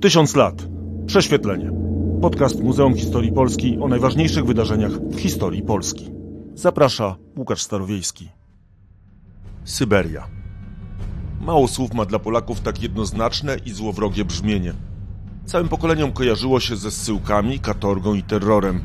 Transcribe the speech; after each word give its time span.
Tysiąc 0.00 0.36
lat. 0.36 0.54
Prześwietlenie. 1.06 1.70
Podcast 2.20 2.62
Muzeum 2.62 2.94
Historii 2.94 3.32
Polski 3.32 3.78
o 3.80 3.88
najważniejszych 3.88 4.44
wydarzeniach 4.44 4.92
w 4.92 5.20
historii 5.20 5.62
Polski. 5.62 6.10
Zaprasza 6.54 7.16
Łukasz 7.36 7.62
Starowiejski. 7.62 8.28
Syberia. 9.64 10.28
Mało 11.40 11.68
słów 11.68 11.94
ma 11.94 12.04
dla 12.04 12.18
Polaków 12.18 12.60
tak 12.60 12.82
jednoznaczne 12.82 13.56
i 13.66 13.70
złowrogie 13.70 14.24
brzmienie. 14.24 14.72
Całym 15.44 15.68
pokoleniom 15.68 16.12
kojarzyło 16.12 16.60
się 16.60 16.76
ze 16.76 16.90
zsyłkami, 16.90 17.58
katorgą 17.58 18.14
i 18.14 18.22
terrorem. 18.22 18.80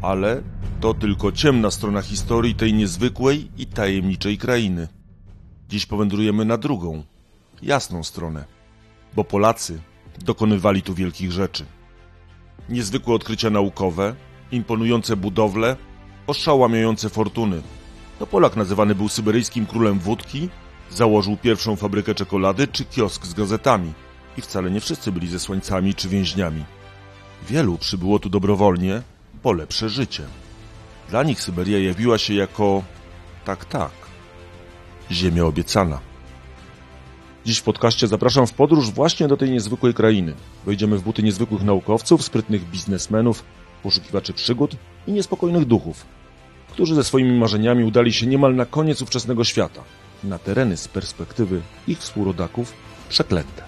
Ale 0.00 0.42
to 0.80 0.94
tylko 0.94 1.32
ciemna 1.32 1.70
strona 1.70 2.02
historii 2.02 2.54
tej 2.54 2.74
niezwykłej 2.74 3.50
i 3.58 3.66
tajemniczej 3.66 4.38
krainy. 4.38 4.88
Dziś 5.68 5.86
powędrujemy 5.86 6.44
na 6.44 6.58
drugą, 6.58 7.02
jasną 7.62 8.04
stronę, 8.04 8.44
bo 9.16 9.24
Polacy 9.24 9.80
dokonywali 10.18 10.82
tu 10.82 10.94
wielkich 10.94 11.32
rzeczy. 11.32 11.64
Niezwykłe 12.68 13.14
odkrycia 13.14 13.50
naukowe, 13.50 14.14
imponujące 14.52 15.16
budowle, 15.16 15.76
oszałamiające 16.26 17.08
fortuny. 17.08 17.62
To 18.18 18.26
Polak 18.26 18.56
nazywany 18.56 18.94
był 18.94 19.08
syberyjskim 19.08 19.66
królem 19.66 19.98
wódki, 19.98 20.48
założył 20.90 21.36
pierwszą 21.36 21.76
fabrykę 21.76 22.14
czekolady 22.14 22.68
czy 22.68 22.84
kiosk 22.84 23.26
z 23.26 23.34
gazetami. 23.34 23.92
I 24.38 24.40
wcale 24.40 24.70
nie 24.70 24.80
wszyscy 24.80 25.12
byli 25.12 25.28
zesłańcami 25.28 25.94
czy 25.94 26.08
więźniami. 26.08 26.64
Wielu 27.48 27.78
przybyło 27.78 28.18
tu 28.18 28.28
dobrowolnie 28.28 29.02
po 29.42 29.52
lepsze 29.52 29.88
życie. 29.88 30.22
Dla 31.08 31.22
nich 31.22 31.40
Syberia 31.40 31.78
jawiła 31.78 32.18
się 32.18 32.34
jako 32.34 32.82
tak, 33.44 33.64
tak, 33.64 33.92
ziemia 35.10 35.44
obiecana. 35.44 36.11
Dziś 37.44 37.58
w 37.58 37.62
podcaście 37.62 38.06
zapraszam 38.06 38.46
w 38.46 38.52
podróż 38.52 38.90
właśnie 38.90 39.28
do 39.28 39.36
tej 39.36 39.50
niezwykłej 39.50 39.94
krainy. 39.94 40.34
Wejdziemy 40.66 40.98
w 40.98 41.02
buty 41.02 41.22
niezwykłych 41.22 41.62
naukowców, 41.62 42.24
sprytnych 42.24 42.70
biznesmenów, 42.70 43.44
poszukiwaczy 43.82 44.32
przygód 44.32 44.76
i 45.06 45.12
niespokojnych 45.12 45.64
duchów, 45.64 46.06
którzy 46.70 46.94
ze 46.94 47.04
swoimi 47.04 47.38
marzeniami 47.38 47.84
udali 47.84 48.12
się 48.12 48.26
niemal 48.26 48.54
na 48.54 48.66
koniec 48.66 49.02
ówczesnego 49.02 49.44
świata, 49.44 49.82
na 50.24 50.38
tereny 50.38 50.76
z 50.76 50.88
perspektywy 50.88 51.60
ich 51.88 51.98
współrodaków 51.98 52.72
przeklęte. 53.08 53.62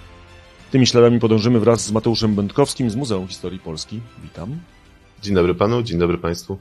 Tymi 0.70 0.86
śladami 0.86 1.20
podążymy 1.20 1.60
wraz 1.60 1.86
z 1.86 1.92
Mateuszem 1.92 2.34
Będkowskim 2.34 2.90
z 2.90 2.96
Muzeum 2.96 3.28
Historii 3.28 3.58
Polski. 3.58 4.00
Witam. 4.22 4.58
Dzień 5.22 5.34
dobry 5.34 5.54
panu, 5.54 5.82
dzień 5.82 5.98
dobry 5.98 6.18
państwu. 6.18 6.58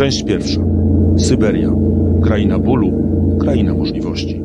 Część 0.00 0.24
pierwsza. 0.24 0.60
Syberia. 1.18 1.70
Kraina 2.22 2.58
bólu, 2.58 2.92
kraina 3.40 3.74
możliwości. 3.74 4.42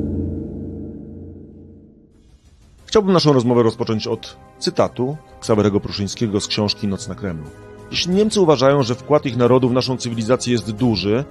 Chciałbym 2.85 3.13
naszą 3.13 3.33
rozmowę 3.33 3.63
rozpocząć 3.63 4.07
od 4.07 4.37
cytatu 4.59 5.17
Ksawerego 5.39 5.79
Pruszyńskiego 5.79 6.41
z 6.41 6.47
książki 6.47 6.87
Noc 6.87 7.07
na 7.07 7.15
Kremlu. 7.15 7.45
Jeśli 7.91 8.15
Niemcy 8.15 8.41
uważają, 8.41 8.83
że 8.83 8.95
wkład 8.95 9.25
ich 9.25 9.37
narodu 9.37 9.69
w 9.69 9.73
naszą 9.73 9.97
cywilizację 9.97 10.53
jest 10.53 10.71
duży, 10.71 11.23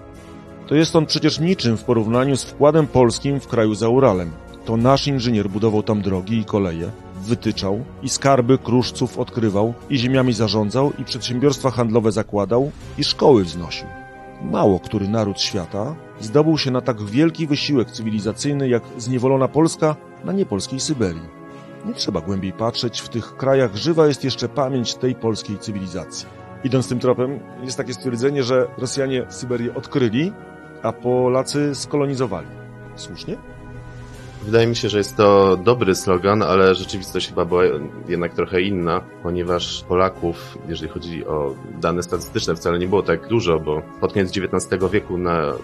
to 0.66 0.74
jest 0.74 0.96
on 0.96 1.06
przecież 1.06 1.40
niczym 1.40 1.76
w 1.76 1.84
porównaniu 1.84 2.36
z 2.36 2.44
wkładem 2.44 2.86
polskim 2.86 3.40
w 3.40 3.48
kraju 3.48 3.74
za 3.74 3.88
Uralem. 3.88 4.30
To 4.64 4.76
nasz 4.76 5.06
inżynier 5.06 5.48
budował 5.48 5.82
tam 5.82 6.02
drogi 6.02 6.38
i 6.38 6.44
koleje, 6.44 6.90
wytyczał 7.26 7.80
i 8.02 8.08
skarby 8.08 8.58
kruszców 8.58 9.18
odkrywał 9.18 9.74
i 9.90 9.98
ziemiami 9.98 10.32
zarządzał 10.32 10.92
i 10.98 11.04
przedsiębiorstwa 11.04 11.70
handlowe 11.70 12.12
zakładał 12.12 12.70
i 12.98 13.04
szkoły 13.04 13.44
wznosił. 13.44 14.03
Mało 14.50 14.80
który 14.80 15.08
naród 15.08 15.40
świata 15.40 15.94
zdobył 16.20 16.58
się 16.58 16.70
na 16.70 16.80
tak 16.80 17.02
wielki 17.02 17.46
wysiłek 17.46 17.90
cywilizacyjny 17.90 18.68
jak 18.68 18.82
zniewolona 18.98 19.48
Polska 19.48 19.96
na 20.24 20.32
niepolskiej 20.32 20.80
Syberii. 20.80 21.28
Nie 21.86 21.94
trzeba 21.94 22.20
głębiej 22.20 22.52
patrzeć, 22.52 23.00
w 23.00 23.08
tych 23.08 23.36
krajach 23.36 23.76
żywa 23.76 24.06
jest 24.06 24.24
jeszcze 24.24 24.48
pamięć 24.48 24.94
tej 24.94 25.14
polskiej 25.14 25.58
cywilizacji. 25.58 26.26
Idąc 26.64 26.88
tym 26.88 26.98
tropem, 26.98 27.40
jest 27.62 27.76
takie 27.76 27.94
stwierdzenie, 27.94 28.42
że 28.42 28.66
Rosjanie 28.78 29.26
Syberię 29.28 29.74
odkryli, 29.74 30.32
a 30.82 30.92
Polacy 30.92 31.74
skolonizowali. 31.74 32.48
Słusznie? 32.96 33.36
Wydaje 34.44 34.66
mi 34.66 34.76
się, 34.76 34.88
że 34.88 34.98
jest 34.98 35.16
to 35.16 35.56
dobry 35.56 35.94
slogan, 35.94 36.42
ale 36.42 36.74
rzeczywistość 36.74 37.28
chyba 37.28 37.44
była 37.44 37.62
jednak 38.08 38.34
trochę 38.34 38.62
inna, 38.62 39.00
ponieważ 39.22 39.84
Polaków, 39.88 40.58
jeżeli 40.68 40.92
chodzi 40.92 41.26
o 41.26 41.54
dane 41.80 42.02
statystyczne, 42.02 42.54
wcale 42.54 42.78
nie 42.78 42.88
było 42.88 43.02
tak 43.02 43.28
dużo, 43.28 43.60
bo 43.60 43.82
pod 44.00 44.12
koniec 44.12 44.38
XIX 44.38 44.82
wieku 44.92 45.18
na 45.18 45.40
e, 45.42 45.54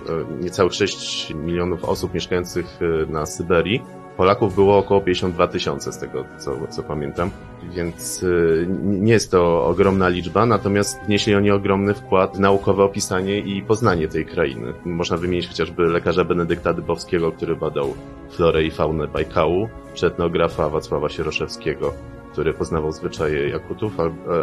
niecałych 0.40 0.74
6 0.74 1.34
milionów 1.34 1.84
osób 1.84 2.14
mieszkających 2.14 2.78
e, 2.82 3.12
na 3.12 3.26
Syberii 3.26 3.82
Polaków 4.20 4.54
było 4.54 4.78
około 4.78 5.00
52 5.00 5.48
tysiące 5.48 5.92
z 5.92 5.98
tego, 5.98 6.24
co, 6.38 6.66
co 6.70 6.82
pamiętam, 6.82 7.30
więc 7.62 8.22
y, 8.22 8.66
nie 8.82 9.12
jest 9.12 9.30
to 9.30 9.66
ogromna 9.66 10.08
liczba, 10.08 10.46
natomiast 10.46 11.00
wnieśli 11.06 11.34
oni 11.34 11.50
ogromny 11.50 11.94
wkład 11.94 12.36
w 12.36 12.40
naukowe 12.40 12.84
opisanie 12.84 13.38
i 13.38 13.62
poznanie 13.62 14.08
tej 14.08 14.26
krainy. 14.26 14.72
Można 14.84 15.16
wymienić 15.16 15.48
chociażby 15.48 15.82
lekarza 15.82 16.24
Benedykta 16.24 16.72
Dybowskiego, 16.72 17.32
który 17.32 17.56
badał 17.56 17.94
florę 18.30 18.64
i 18.64 18.70
faunę 18.70 19.06
Bajkału, 19.06 19.68
czy 19.94 20.06
etnografa 20.06 20.68
Wacława 20.68 21.08
Sieroszewskiego, 21.08 21.94
który 22.32 22.54
poznawał 22.54 22.92
zwyczaje 22.92 23.48
Jakutów, 23.48 23.96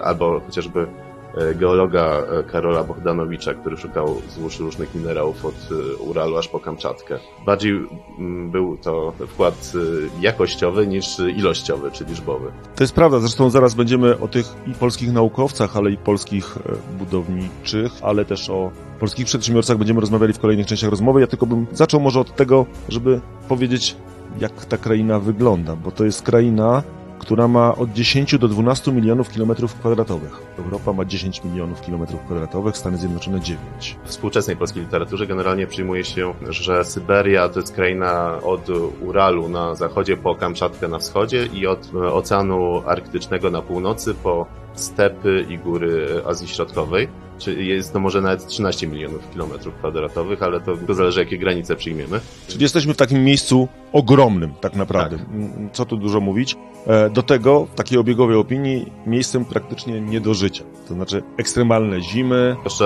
albo 0.04 0.40
chociażby 0.40 0.80
E, 0.80 1.17
geologa 1.56 2.24
e, 2.40 2.44
Karola 2.44 2.84
Bohdanowicza, 2.84 3.54
który 3.54 3.78
szukał 3.78 4.22
złóż 4.30 4.60
różnych 4.60 4.96
minerałów 4.96 5.46
od 5.46 5.56
e, 5.72 5.96
Uralu 5.96 6.38
aż 6.38 6.48
po 6.48 6.60
Kamczatkę. 6.60 7.20
Bardziej 7.46 7.72
mm, 8.20 8.52
był 8.52 8.78
to 8.78 9.14
wkład 9.28 9.74
jakościowy 10.22 10.88
niż 10.88 11.20
ilościowy 11.20 11.92
czy 11.92 12.06
liczbowy. 12.06 12.52
To 12.76 12.84
jest 12.84 12.94
prawda, 12.94 13.20
zresztą 13.20 13.50
zaraz 13.50 13.76
będziemy 13.76 14.20
o 14.20 14.28
tych 14.28 14.46
i 14.68 14.74
polskich 14.74 15.14
naukowcach, 15.14 15.78
ale 15.78 15.92
i 15.92 15.98
polskich 15.98 16.58
budowniczych, 17.00 17.92
ale 18.02 18.26
też 18.26 18.50
o 18.50 18.72
polskich 19.00 19.26
przedsiębiorcach 19.26 19.78
będziemy 19.78 20.00
rozmawiali 20.00 20.34
w 20.34 20.40
kolejnych 20.40 20.68
częściach 20.68 20.90
rozmowy. 20.90 21.22
Ja 21.22 21.28
tylko 21.28 21.46
bym 21.46 21.68
zaczął 21.72 22.00
może 22.00 22.20
od 22.20 22.36
tego, 22.36 22.66
żeby 22.90 23.22
powiedzieć, 23.50 23.96
jak 24.40 24.66
ta 24.66 24.78
kraina 24.78 25.20
wygląda, 25.20 25.76
bo 25.76 25.92
to 25.92 26.06
jest 26.06 26.22
kraina, 26.22 26.84
która 27.28 27.48
ma 27.48 27.76
od 27.76 27.94
10 27.94 28.38
do 28.38 28.48
12 28.48 28.92
milionów 28.92 29.30
kilometrów 29.30 29.76
kwadratowych. 29.76 30.42
Europa 30.60 30.94
ma 30.94 31.06
10 31.06 31.44
milionów 31.44 31.82
kilometrów 31.82 32.22
kwadratowych, 32.22 32.78
Stany 32.78 32.98
Zjednoczone 32.98 33.42
9. 33.42 33.96
W 34.06 34.10
współczesnej 34.10 34.56
polskiej 34.56 34.84
literaturze 34.84 35.28
generalnie 35.28 35.68
przyjmuje 35.68 36.04
się, 36.04 36.34
że 36.50 36.86
Syberia 36.86 37.50
to 37.50 37.60
jest 37.60 37.76
kraina 37.76 38.42
od 38.44 38.70
Uralu 39.02 39.50
na 39.50 39.76
zachodzie 39.76 40.18
po 40.18 40.36
Kamczatkę 40.36 40.88
na 40.88 41.00
wschodzie 41.00 41.46
i 41.54 41.68
od 41.68 41.96
Oceanu 41.96 42.84
Arktycznego 42.86 43.52
na 43.52 43.62
północy 43.62 44.14
po 44.14 44.46
stepy 44.74 45.46
i 45.50 45.58
góry 45.58 46.22
Azji 46.26 46.48
Środkowej. 46.48 47.08
Czy 47.40 47.64
jest 47.64 47.94
to 47.94 48.00
może 48.00 48.22
nawet 48.22 48.48
13 48.48 48.88
milionów 48.88 49.32
kilometrów 49.32 49.76
kwadratowych, 49.76 50.44
ale 50.44 50.62
to, 50.62 50.78
to 50.88 50.94
zależy, 50.94 51.20
jakie 51.20 51.38
granice 51.38 51.76
przyjmiemy. 51.76 52.20
Czyli 52.48 52.62
jesteśmy 52.62 52.94
w 52.94 52.98
takim 52.98 53.24
miejscu 53.24 53.68
ogromnym, 53.98 54.54
tak 54.62 54.76
naprawdę. 54.76 55.18
Tak. 55.18 55.28
Co 55.72 55.86
tu 55.86 55.98
dużo 55.98 56.20
mówić. 56.20 56.58
E, 56.88 57.10
do 57.10 57.24
tego, 57.24 57.66
w 57.66 57.76
takiej 57.76 57.98
obiegowej 57.98 58.36
opinii, 58.36 58.92
miejscem 59.06 59.46
praktycznie 59.46 60.02
nie 60.02 60.22
do 60.22 60.34
życia. 60.34 60.64
To 60.88 60.94
znaczy 60.94 61.24
ekstremalne 61.38 62.02
zimy. 62.02 62.56
Zwłaszcza 62.60 62.86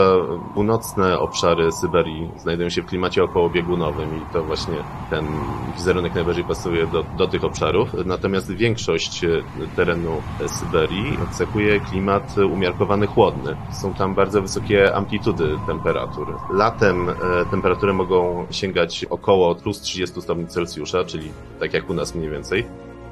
północne 0.53 1.19
obszary 1.19 1.71
Syberii 1.71 2.29
znajdują 2.37 2.69
się 2.69 2.81
w 2.81 2.85
klimacie 2.85 3.23
okołobiegunowym 3.23 4.17
i 4.17 4.33
to 4.33 4.43
właśnie 4.43 4.75
ten 5.09 5.25
wizerunek 5.75 6.15
najbardziej 6.15 6.43
pasuje 6.43 6.87
do, 6.87 7.03
do 7.17 7.27
tych 7.27 7.43
obszarów. 7.43 7.89
Natomiast 8.05 8.51
większość 8.51 9.25
terenu 9.75 10.11
Syberii 10.47 11.17
cechuje 11.31 11.79
klimat 11.79 12.35
umiarkowany 12.37 13.07
chłodny. 13.07 13.55
Są 13.71 13.93
tam 13.93 14.15
bardzo 14.15 14.41
wysokie 14.41 14.95
amplitudy 14.95 15.57
temperatur. 15.67 16.35
Latem 16.53 17.09
e, 17.09 17.13
temperatury 17.51 17.93
mogą 17.93 18.45
sięgać 18.51 19.05
około 19.09 19.55
plus 19.55 19.81
30 19.81 20.21
stopni 20.21 20.47
Celsjusza, 20.47 21.00
czyli 21.05 21.31
tak 21.59 21.73
jak 21.73 21.89
u 21.89 21.93
nas 21.93 22.15
mniej 22.15 22.29
więcej. 22.29 22.65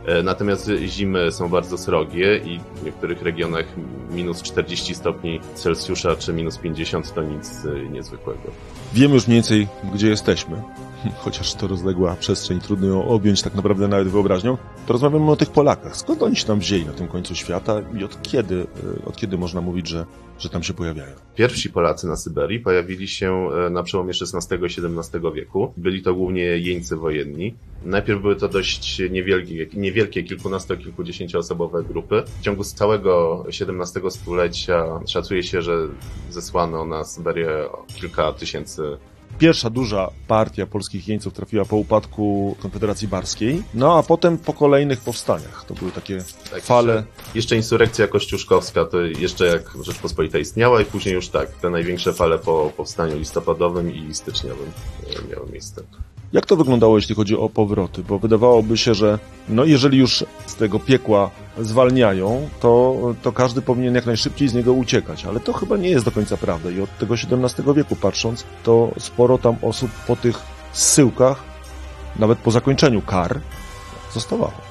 E, 0.06 0.24
natomiast 0.24 0.71
zimy 0.88 1.31
są 1.31 1.50
bardzo 1.50 1.77
srogie 1.77 2.38
i 2.38 2.59
w 2.75 2.83
niektórych 2.83 3.21
regionach 3.21 3.65
minus 4.12 4.41
40 4.41 4.95
stopni 4.95 5.39
Celsjusza 5.56 6.15
czy 6.15 6.33
minus 6.33 6.57
50 6.57 7.13
to 7.13 7.24
nic 7.24 7.65
e, 7.65 7.89
niezwykłego. 7.89 8.51
Wiemy 8.94 9.13
już 9.13 9.27
mniej 9.27 9.38
więcej, 9.38 9.68
gdzie 9.94 10.09
jesteśmy, 10.09 10.62
chociaż 11.24 11.53
to 11.53 11.68
rozległa 11.68 12.15
przestrzeń, 12.15 12.59
trudno 12.59 12.88
ją 12.88 13.07
objąć 13.07 13.41
tak 13.41 13.56
naprawdę 13.56 13.88
nawet 13.88 14.07
wyobraźnią, 14.07 14.57
to 14.88 14.94
rozmawiamy 14.94 15.31
o 15.31 15.36
tych 15.36 15.50
Polakach. 15.50 15.97
Skąd 15.97 16.24
oni 16.24 16.36
się 16.36 16.45
tam 16.45 16.59
wzięli 16.59 16.86
na 16.86 16.94
tym 16.94 17.07
końcu 17.07 17.36
świata 17.36 17.81
i 18.00 18.03
od 18.03 18.21
kiedy, 18.21 18.68
e, 19.03 19.06
od 19.06 19.15
kiedy 19.15 19.38
można 19.38 19.62
mówić, 19.62 19.88
że, 19.88 20.06
że 20.39 20.50
tam 20.50 20.63
się 20.63 20.74
pojawiają? 20.74 21.15
Pierwsi 21.36 21.69
Polacy 21.69 22.07
na 22.07 22.15
Syberii 22.15 22.59
pojawili 22.59 23.07
się 23.07 23.50
na 23.71 23.83
przełomie 23.83 24.13
XVI 24.21 24.56
i 24.56 24.65
XVII 24.65 25.21
wieku. 25.36 25.74
Byli 25.77 26.01
to 26.01 26.13
głównie 26.13 26.41
jeńcy 26.41 26.95
wojenni. 26.95 27.56
Najpierw 27.86 28.21
były 28.21 28.36
to 28.36 28.47
dość 28.47 29.01
niewielkie, 29.09 29.68
niewielkie 29.74 30.24
kilkunasto, 30.24 30.77
kilkudziesięcioosobowe 30.77 31.83
grupy. 31.83 32.24
W 32.39 32.41
ciągu 32.41 32.63
całego 32.63 33.45
XVII 33.47 34.12
stulecia 34.12 34.86
szacuje 35.07 35.44
się, 35.44 35.62
że 35.62 35.88
zesłano 36.30 36.86
na 36.86 37.03
Syberię 37.03 37.50
kilka 37.95 38.33
tysięcy 38.33 38.97
Pierwsza 39.39 39.69
duża 39.69 40.09
partia 40.27 40.65
polskich 40.68 41.07
jeńców 41.07 41.33
trafiła 41.33 41.65
po 41.65 41.75
upadku 41.75 42.56
Konfederacji 42.59 43.07
Barskiej, 43.07 43.63
no 43.74 43.97
a 43.97 44.03
potem 44.03 44.38
po 44.38 44.53
kolejnych 44.53 45.00
powstaniach. 45.00 45.65
To 45.68 45.74
były 45.74 45.91
takie 45.91 46.24
tak, 46.51 46.63
fale. 46.63 46.95
Jeszcze, 46.95 47.13
jeszcze 47.36 47.56
insurrekcja 47.56 48.07
kościuszkowska, 48.07 48.86
to 48.86 49.01
jeszcze 49.01 49.45
jak 49.45 49.62
Rzeczpospolita 49.83 50.38
istniała 50.38 50.81
i 50.81 50.86
później 50.86 51.15
już 51.15 51.30
tak, 51.30 51.51
te 51.51 51.69
największe 51.69 52.13
fale 52.13 52.39
po 52.39 52.71
powstaniu 52.77 53.18
listopadowym 53.18 53.95
i 53.95 54.13
styczniowym 54.13 54.71
e, 55.07 55.36
miały 55.36 55.51
miejsce. 55.51 55.81
Jak 56.33 56.45
to 56.45 56.56
wyglądało, 56.56 56.97
jeśli 56.97 57.15
chodzi 57.15 57.38
o 57.38 57.50
powroty? 57.50 58.03
Bo 58.03 58.19
wydawałoby 58.19 58.77
się, 58.77 58.94
że 58.94 59.19
no 59.50 59.65
jeżeli 59.65 59.97
już 59.97 60.25
z 60.45 60.56
tego 60.56 60.80
piekła 60.80 61.31
zwalniają, 61.57 62.50
to, 62.60 62.96
to 63.22 63.31
każdy 63.31 63.62
powinien 63.62 63.96
jak 63.96 64.06
najszybciej 64.06 64.48
z 64.48 64.54
niego 64.54 64.74
uciekać. 64.74 65.25
Ale 65.25 65.40
to 65.40 65.54
chyba 65.54 65.78
nie 65.78 65.90
jest 65.90 66.06
do 66.06 66.12
końca 66.12 66.38
prawda. 66.38 66.69
I 66.69 66.81
od 66.81 66.98
tego 66.98 67.13
XVII 67.13 67.74
wieku 67.75 67.96
patrząc, 67.96 68.46
to 68.63 68.92
sporo 69.00 69.38
tam 69.38 69.56
osób 69.62 69.92
po 70.07 70.16
tych 70.16 70.36
zsyłkach, 70.74 71.44
nawet 72.19 72.40
po 72.40 72.51
zakończeniu 72.51 73.01
kar, 73.01 73.40
zostawało. 74.13 74.69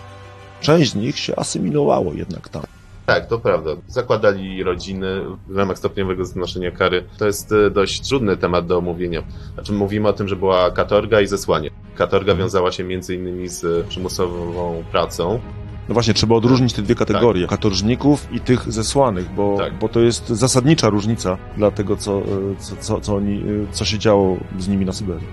Część 0.61 0.91
z 0.91 0.95
nich 0.95 1.19
się 1.19 1.37
asymilowało 1.37 2.13
jednak 2.13 2.49
tam. 2.49 2.63
Tak, 3.07 3.27
to 3.27 3.39
prawda. 3.39 3.71
Zakładali 3.87 4.63
rodziny 4.63 5.23
w 5.47 5.57
ramach 5.57 5.79
stopniowego 5.79 6.25
znoszenia 6.25 6.71
kary. 6.71 7.05
To 7.19 7.27
jest 7.27 7.53
e, 7.53 7.71
dość 7.71 8.09
trudny 8.09 8.37
temat 8.37 8.67
do 8.67 8.79
omówienia. 8.79 9.23
Znaczy 9.55 9.73
mówimy 9.73 10.09
o 10.09 10.13
tym, 10.13 10.29
że 10.29 10.37
była 10.37 10.71
katorga 10.71 11.21
i 11.21 11.27
zesłanie. 11.27 11.71
Katorga 11.95 12.35
wiązała 12.35 12.73
się 12.73 12.93
innymi 12.93 13.49
z 13.49 13.87
przymusową 13.87 14.85
pracą. 14.93 15.41
No 15.89 15.95
właśnie, 15.95 16.15
trzeba 16.15 16.35
odróżnić 16.35 16.73
te 16.73 16.83
dwie 16.83 16.95
kategorie, 16.95 17.43
tak. 17.43 17.51
katorżników 17.51 18.29
i 18.33 18.41
tych 18.41 18.73
zesłanych, 18.73 19.35
bo, 19.35 19.57
tak. 19.59 19.79
bo 19.79 19.89
to 19.89 20.01
jest 20.01 20.29
zasadnicza 20.29 20.89
różnica 20.89 21.39
dla 21.57 21.71
tego, 21.71 21.97
co, 21.97 22.19
e, 22.19 22.25
co, 22.59 22.77
co, 22.77 23.01
co, 23.01 23.15
oni, 23.15 23.41
e, 23.41 23.73
co 23.73 23.85
się 23.85 23.99
działo 23.99 24.37
z 24.59 24.69
nimi 24.69 24.85
na 24.85 24.93
Syberii. 24.93 25.27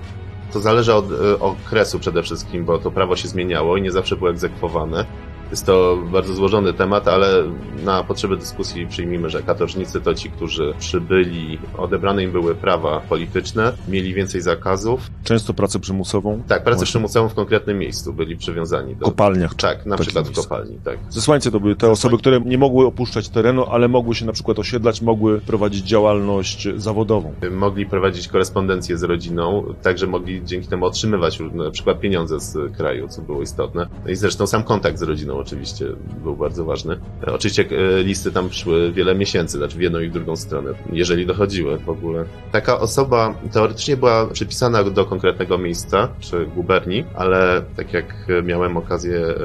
To 0.53 0.59
zależy 0.59 0.93
od 0.93 1.05
okresu 1.39 1.99
przede 1.99 2.23
wszystkim, 2.23 2.65
bo 2.65 2.77
to 2.77 2.91
prawo 2.91 3.15
się 3.15 3.27
zmieniało 3.27 3.77
i 3.77 3.81
nie 3.81 3.91
zawsze 3.91 4.15
było 4.15 4.29
egzekwowane. 4.29 5.05
Jest 5.51 5.65
to 5.65 5.97
bardzo 6.11 6.33
złożony 6.33 6.73
temat, 6.73 7.07
ale 7.07 7.43
na 7.83 8.03
potrzeby 8.03 8.37
dyskusji 8.37 8.87
przyjmijmy, 8.87 9.29
że 9.29 9.43
katorżnicy 9.43 10.01
to 10.01 10.13
ci, 10.13 10.29
którzy 10.29 10.73
przybyli, 10.79 11.59
odebrane 11.77 12.23
im 12.23 12.31
były 12.31 12.55
prawa 12.55 12.99
polityczne, 13.09 13.73
mieli 13.87 14.13
więcej 14.13 14.41
zakazów. 14.41 15.01
Często 15.23 15.53
pracę 15.53 15.79
przymusową? 15.79 16.41
Tak, 16.47 16.63
pracę 16.63 16.77
Właśnie. 16.77 16.85
przymusową 16.91 17.29
w 17.29 17.33
konkretnym 17.33 17.77
miejscu, 17.77 18.13
byli 18.13 18.37
przywiązani 18.37 18.95
do... 18.95 19.05
kopalniach. 19.05 19.53
Tak, 19.53 19.85
na 19.85 19.97
przykład 19.97 20.25
miejsc. 20.25 20.41
w 20.41 20.43
kopalni, 20.43 20.77
tak. 20.83 20.97
Zesłańcy 21.09 21.51
to 21.51 21.59
były 21.59 21.75
te 21.75 21.91
osoby, 21.91 22.17
które 22.17 22.39
nie 22.41 22.57
mogły 22.57 22.85
opuszczać 22.85 23.29
terenu, 23.29 23.65
ale 23.65 23.87
mogły 23.87 24.15
się 24.15 24.25
na 24.25 24.33
przykład 24.33 24.59
osiedlać, 24.59 25.01
mogły 25.01 25.41
prowadzić 25.41 25.85
działalność 25.87 26.67
zawodową. 26.75 27.33
Mogli 27.51 27.85
prowadzić 27.85 28.27
korespondencję 28.27 28.97
z 28.97 29.03
rodziną, 29.03 29.73
także 29.81 30.07
mogli 30.07 30.45
dzięki 30.45 30.67
temu 30.67 30.85
otrzymywać 30.85 31.39
na 31.53 31.71
przykład 31.71 31.99
pieniądze 31.99 32.39
z 32.39 32.77
kraju, 32.77 33.07
co 33.07 33.21
było 33.21 33.41
istotne. 33.41 33.87
No 34.05 34.11
I 34.11 34.15
zresztą 34.15 34.47
sam 34.47 34.63
kontakt 34.63 34.99
z 34.99 35.01
rodziną 35.01 35.35
oczywiście 35.45 35.85
był 36.23 36.35
bardzo 36.35 36.65
ważny. 36.65 36.99
Oczywiście 37.27 37.65
e, 37.99 38.03
listy 38.03 38.31
tam 38.31 38.53
szły 38.53 38.91
wiele 38.91 39.15
miesięcy, 39.15 39.57
znaczy 39.57 39.77
w 39.77 39.81
jedną 39.81 39.99
i 39.99 40.09
w 40.09 40.13
drugą 40.13 40.35
stronę, 40.35 40.71
jeżeli 40.91 41.25
dochodziły 41.25 41.77
w 41.77 41.89
ogóle. 41.89 42.25
Taka 42.51 42.79
osoba 42.79 43.35
teoretycznie 43.51 43.97
była 43.97 44.27
przypisana 44.27 44.83
do 44.83 45.05
konkretnego 45.05 45.57
miejsca, 45.57 46.09
czy 46.19 46.45
guberni, 46.45 47.03
ale 47.15 47.61
tak 47.75 47.93
jak 47.93 48.27
miałem 48.43 48.77
okazję 48.77 49.17
e, 49.17 49.35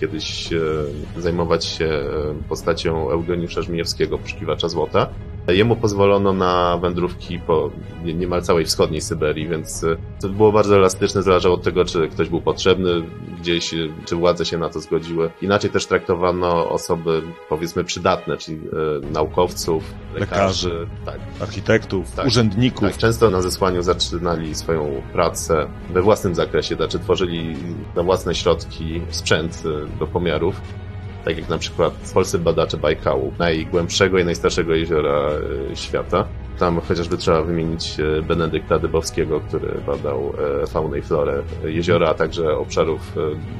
kiedyś 0.00 0.52
e, 0.52 0.60
zajmować 1.20 1.64
się 1.64 1.88
postacią 2.48 3.10
Eugeniusza 3.10 3.62
Żmijewskiego, 3.62 4.18
poszukiwacza 4.18 4.68
złota, 4.68 5.08
Jemu 5.48 5.76
pozwolono 5.76 6.32
na 6.32 6.78
wędrówki 6.78 7.38
po 7.38 7.70
niemal 8.04 8.42
całej 8.42 8.64
wschodniej 8.64 9.00
Syberii, 9.00 9.48
więc 9.48 9.84
to 10.20 10.28
było 10.28 10.52
bardzo 10.52 10.76
elastyczne, 10.76 11.22
zależało 11.22 11.54
od 11.54 11.62
tego, 11.62 11.84
czy 11.84 12.08
ktoś 12.08 12.28
był 12.28 12.40
potrzebny 12.40 12.90
gdzieś, 13.40 13.74
czy 14.04 14.16
władze 14.16 14.44
się 14.44 14.58
na 14.58 14.68
to 14.68 14.80
zgodziły. 14.80 15.30
Inaczej 15.42 15.70
też 15.70 15.86
traktowano 15.86 16.70
osoby, 16.70 17.22
powiedzmy, 17.48 17.84
przydatne, 17.84 18.36
czyli 18.36 18.58
e, 18.58 19.12
naukowców, 19.12 19.94
lekarzy, 20.14 20.68
lekarzy 20.68 20.86
tak. 21.04 21.18
architektów, 21.40 22.10
tak, 22.12 22.26
urzędników. 22.26 22.88
Tak, 22.88 22.96
często 22.96 23.30
na 23.30 23.42
zesłaniu 23.42 23.82
zaczynali 23.82 24.54
swoją 24.54 25.02
pracę 25.12 25.66
we 25.90 26.02
własnym 26.02 26.34
zakresie, 26.34 26.74
znaczy 26.74 26.98
tworzyli 26.98 27.56
na 27.96 28.02
własne 28.02 28.34
środki 28.34 29.02
sprzęt 29.10 29.62
e, 29.66 29.98
do 29.98 30.06
pomiarów 30.06 30.60
tak 31.24 31.38
jak 31.38 31.48
na 31.48 31.58
przykład 31.58 31.94
polscy 32.14 32.38
badacze 32.38 32.76
Bajkału, 32.76 33.32
najgłębszego 33.38 34.18
i 34.18 34.24
najstarszego 34.24 34.74
jeziora 34.74 35.30
e, 35.70 35.76
świata. 35.76 36.26
Tam 36.58 36.80
chociażby 36.80 37.16
trzeba 37.16 37.42
wymienić 37.42 38.00
e, 38.00 38.22
Benedykta 38.22 38.78
Dybowskiego, 38.78 39.40
który 39.40 39.80
badał 39.86 40.32
e, 40.62 40.66
faunę 40.66 40.98
i 40.98 41.02
florę 41.02 41.42
jeziora, 41.64 42.08
a 42.08 42.14
także 42.14 42.56
obszarów 42.56 43.14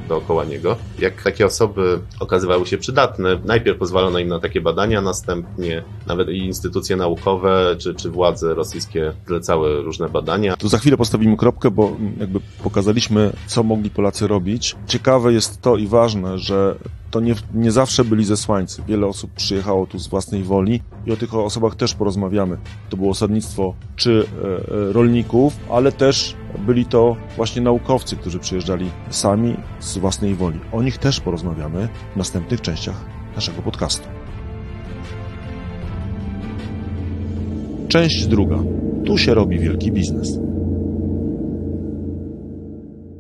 dookoła 0.09 0.45
niego. 0.45 0.77
Jak 0.99 1.23
takie 1.23 1.47
osoby 1.47 1.99
okazywały 2.21 2.67
się 2.67 2.79
przydatne, 2.79 3.39
najpierw 3.45 3.79
pozwalono 3.79 4.19
im 4.19 4.29
na 4.29 4.41
takie 4.41 4.61
badania, 4.61 5.01
następnie 5.01 5.83
nawet 6.07 6.29
i 6.29 6.39
instytucje 6.39 6.97
naukowe 6.97 7.77
czy, 7.79 7.95
czy 7.95 8.11
władze 8.11 8.55
rosyjskie 8.55 9.13
zlecały 9.27 9.83
różne 9.83 10.09
badania. 10.09 10.57
Tu 10.57 10.69
za 10.69 10.79
chwilę 10.79 10.97
postawimy 10.97 11.37
kropkę, 11.37 11.71
bo 11.71 11.97
jakby 12.21 12.41
pokazaliśmy, 12.63 13.33
co 13.47 13.63
mogli 13.63 13.91
Polacy 13.91 14.27
robić. 14.27 14.77
Ciekawe 14.87 15.33
jest 15.33 15.61
to 15.61 15.77
i 15.77 15.87
ważne, 15.87 16.39
że 16.39 16.75
to 17.15 17.21
nie, 17.21 17.35
nie 17.55 17.73
zawsze 17.73 18.05
byli 18.05 18.25
zesłańcy. 18.25 18.83
Wiele 18.89 19.07
osób 19.07 19.31
przyjechało 19.31 19.87
tu 19.87 19.99
z 19.99 20.09
własnej 20.09 20.43
woli 20.43 20.81
i 21.07 21.13
o 21.13 21.17
tych 21.17 21.35
osobach 21.35 21.75
też 21.75 21.95
porozmawiamy. 21.95 22.59
To 22.91 22.97
było 22.97 23.11
osadnictwo 23.11 23.75
czy 23.97 24.25
e, 24.45 24.47
e, 24.47 24.93
rolników, 24.93 25.57
ale 25.71 25.93
też 25.93 26.37
byli 26.67 26.87
to 26.87 27.17
właśnie 27.37 27.63
naukowcy, 27.63 28.17
którzy 28.17 28.39
przyjeżdżali 28.39 28.91
sami 29.11 29.57
z 29.81 29.99
własnej 29.99 30.35
woli. 30.35 30.61
O 30.73 30.83
nich 30.83 30.99
też 30.99 31.21
porozmawiamy 31.21 31.89
w 32.15 32.17
następnych 32.17 32.61
częściach 32.61 33.05
naszego 33.35 33.63
podcastu. 33.63 34.09
Część 37.89 38.27
druga. 38.27 38.59
Tu 39.07 39.19
się 39.19 39.35
robi 39.35 39.59
wielki 39.59 39.93
biznes. 39.93 40.39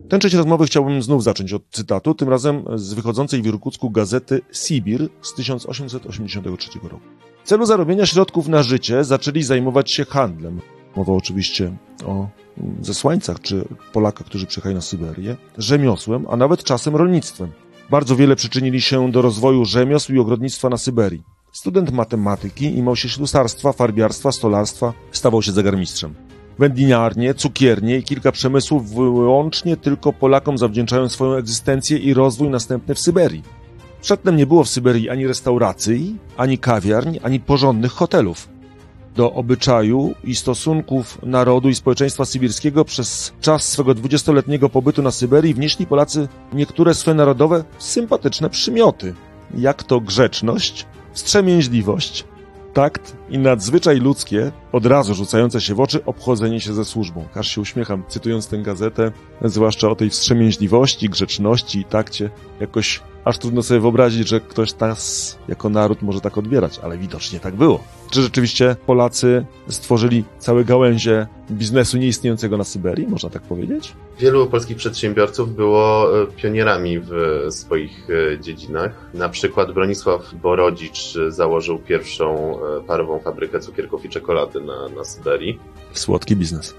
Tę 0.09 0.19
część 0.19 0.35
rozmowy 0.35 0.67
chciałbym 0.67 1.03
znów 1.03 1.23
zacząć 1.23 1.53
od 1.53 1.63
cytatu, 1.71 2.15
tym 2.15 2.29
razem 2.29 2.65
z 2.75 2.95
wychodzącej 2.95 3.43
w 3.43 3.47
Irkucku 3.47 3.91
gazety 3.91 4.41
Sibir 4.53 5.09
z 5.23 5.35
1883 5.35 6.69
roku. 6.83 7.01
W 7.45 7.49
celu 7.49 7.67
zarobienia 7.67 8.07
środków 8.07 8.49
na 8.49 8.63
życie 8.63 9.05
zaczęli 9.05 9.43
zajmować 9.43 9.93
się 9.93 10.05
handlem. 10.05 10.61
Mowa 10.97 11.13
oczywiście 11.13 11.77
o 12.07 12.29
zesłańcach 12.81 13.41
czy 13.41 13.65
Polakach, 13.93 14.27
którzy 14.27 14.47
przyjechali 14.47 14.75
na 14.75 14.81
Syberię, 14.81 15.37
rzemiosłem, 15.59 16.27
a 16.31 16.37
nawet 16.37 16.65
czasem 16.65 16.97
rolnictwem. 16.97 17.53
Bardzo 17.91 18.17
wiele 18.17 18.37
przyczynili 18.37 18.81
się 18.81 19.11
do 19.11 19.23
rozwoju 19.23 19.65
rzemiosł 19.65 20.13
i 20.13 20.19
ogrodnictwa 20.19 20.69
na 20.69 20.77
Syberii. 20.77 21.23
Student 21.53 21.93
matematyki, 21.93 22.79
imał 22.79 22.97
się 22.97 23.09
ślusarstwa, 23.09 23.73
farbiarstwa, 23.73 24.33
stolarstwa, 24.33 24.93
stawał 25.13 25.43
się 25.43 25.53
zegarmistrzem. 25.53 26.15
Wędliniarnie, 26.59 27.35
cukiernie 27.35 27.99
i 27.99 28.03
kilka 28.03 28.33
przemysłów 28.33 28.95
wyłącznie 28.95 29.77
tylko 29.77 30.13
Polakom 30.13 30.59
zawdzięczają 30.59 31.09
swoją 31.09 31.35
egzystencję 31.35 31.99
i 31.99 32.15
rozwój 32.15 32.49
następny 32.49 32.95
w 32.95 33.01
Syberii. 33.01 33.43
Przedtem 34.01 34.37
nie 34.37 34.47
było 34.47 34.65
w 34.65 34.69
Syberii 34.69 35.11
ani 35.11 35.27
restauracji, 35.27 36.17
ani 36.37 36.59
kawiarń, 36.59 37.19
ani 37.23 37.41
porządnych 37.41 37.93
hotelów. 37.93 38.49
Do 39.17 39.33
obyczaju 39.33 40.15
i 40.25 40.35
stosunków 40.35 41.23
narodu 41.23 41.69
i 41.69 41.75
społeczeństwa 41.75 42.25
sybirskiego 42.25 42.85
przez 42.85 43.33
czas 43.41 43.69
swego 43.69 43.95
dwudziestoletniego 43.95 44.69
pobytu 44.69 45.03
na 45.03 45.11
Syberii 45.11 45.55
wnieśli 45.55 45.87
Polacy 45.87 46.29
niektóre 46.53 46.95
swe 46.95 47.15
narodowe 47.15 47.65
sympatyczne 47.79 48.51
przymioty, 48.51 49.15
jak 49.59 49.83
to 49.83 50.01
grzeczność, 50.01 50.87
wstrzemięźliwość, 51.13 52.25
takt 52.75 53.17
i 53.31 53.39
nadzwyczaj 53.39 54.01
ludzkie, 54.01 54.53
od 54.73 54.87
razu 54.87 55.15
rzucające 55.15 55.61
się 55.61 55.75
w 55.75 55.81
oczy, 55.81 56.05
obchodzenie 56.05 56.61
się 56.61 56.75
ze 56.75 56.85
służbą. 56.85 57.25
Aż 57.35 57.49
się 57.49 57.61
uśmiecham, 57.61 58.03
cytując 58.09 58.49
tę 58.49 58.59
gazetę, 58.59 59.13
zwłaszcza 59.43 59.91
o 59.91 59.97
tej 59.97 60.11
wstrzemięźliwości, 60.11 61.09
grzeczności 61.09 61.79
i 61.79 61.85
takcie. 61.85 62.31
Jakoś 62.61 63.01
aż 63.25 63.39
trudno 63.39 63.63
sobie 63.63 63.81
wyobrazić, 63.81 64.29
że 64.29 64.41
ktoś 64.41 64.79
nas 64.79 65.39
jako 65.49 65.69
naród 65.69 66.03
może 66.03 66.21
tak 66.21 66.39
odbierać, 66.39 66.79
ale 66.79 66.99
widocznie 66.99 67.41
tak 67.41 67.55
było. 67.55 67.85
Czy 68.11 68.23
rzeczywiście 68.23 68.77
Polacy 68.87 69.47
stworzyli 69.69 70.25
całe 70.39 70.65
gałęzie 70.65 71.27
biznesu 71.51 71.99
nieistniejącego 71.99 72.57
na 72.57 72.65
Syberii, 72.65 73.07
można 73.07 73.31
tak 73.31 73.43
powiedzieć? 73.43 73.93
Wielu 74.19 74.47
polskich 74.47 74.77
przedsiębiorców 74.77 75.55
było 75.55 76.09
e, 76.23 76.27
pionierami 76.27 77.01
w 77.01 77.13
swoich 77.51 78.09
e, 78.11 78.41
dziedzinach. 78.41 79.11
Na 79.15 79.29
przykład 79.29 79.73
Bronisław 79.73 80.35
Borodzicz 80.35 81.15
założył 81.29 81.79
pierwszą 81.79 82.59
e, 82.79 82.81
parową 83.15 83.25
fabrykę 83.25 83.61
cukierków 83.61 84.05
i 84.05 84.09
czekolady 84.09 84.61
na, 84.61 84.89
na 84.89 85.05
Syberii. 85.05 85.59
Słodki 85.93 86.37
biznes 86.37 86.75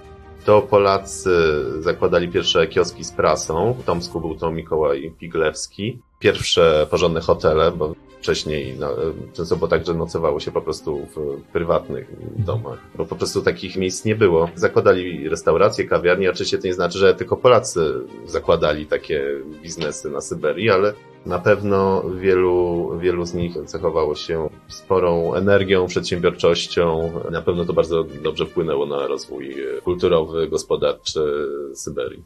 to 0.45 0.61
Polacy 0.61 1.31
zakładali 1.79 2.29
pierwsze 2.29 2.67
kioski 2.67 3.03
z 3.03 3.11
prasą. 3.11 3.73
W 3.73 3.83
Tomsku 3.83 4.21
był 4.21 4.35
to 4.35 4.51
Mikołaj 4.51 5.13
Piglewski. 5.19 5.99
Pierwsze 6.19 6.87
porządne 6.89 7.21
hotele, 7.21 7.71
bo 7.71 7.95
wcześniej, 8.19 8.75
no, 8.79 8.89
często 9.33 9.55
było 9.55 9.67
tak, 9.67 9.85
że 9.85 9.93
nocowało 9.93 10.39
się 10.39 10.51
po 10.51 10.61
prostu 10.61 11.07
w 11.15 11.41
prywatnych 11.53 12.11
domach, 12.37 12.79
bo 12.95 13.05
po 13.05 13.15
prostu 13.15 13.41
takich 13.41 13.75
miejsc 13.75 14.05
nie 14.05 14.15
było. 14.15 14.49
Zakładali 14.55 15.29
restauracje, 15.29 15.85
kawiarnie, 15.85 16.29
oczywiście 16.29 16.57
to 16.57 16.67
nie 16.67 16.73
znaczy, 16.73 16.97
że 16.97 17.15
tylko 17.15 17.37
Polacy 17.37 17.93
zakładali 18.25 18.85
takie 18.85 19.23
biznesy 19.63 20.09
na 20.09 20.21
Syberii, 20.21 20.69
ale 20.69 20.93
na 21.25 21.39
pewno 21.39 22.03
wielu, 22.09 22.89
wielu 22.99 23.25
z 23.25 23.33
nich 23.33 23.53
cechowało 23.65 24.15
się 24.15 24.49
sporą 24.67 25.33
energią, 25.33 25.87
przedsiębiorczością. 25.87 27.11
Na 27.31 27.41
pewno 27.41 27.65
to 27.65 27.73
bardzo 27.73 28.03
dobrze 28.03 28.45
wpłynęło 28.45 28.85
na 28.85 29.07
rozwój 29.07 29.55
kulturowy, 29.83 30.47
gospodarczy 30.47 31.47
Syberii. 31.73 32.23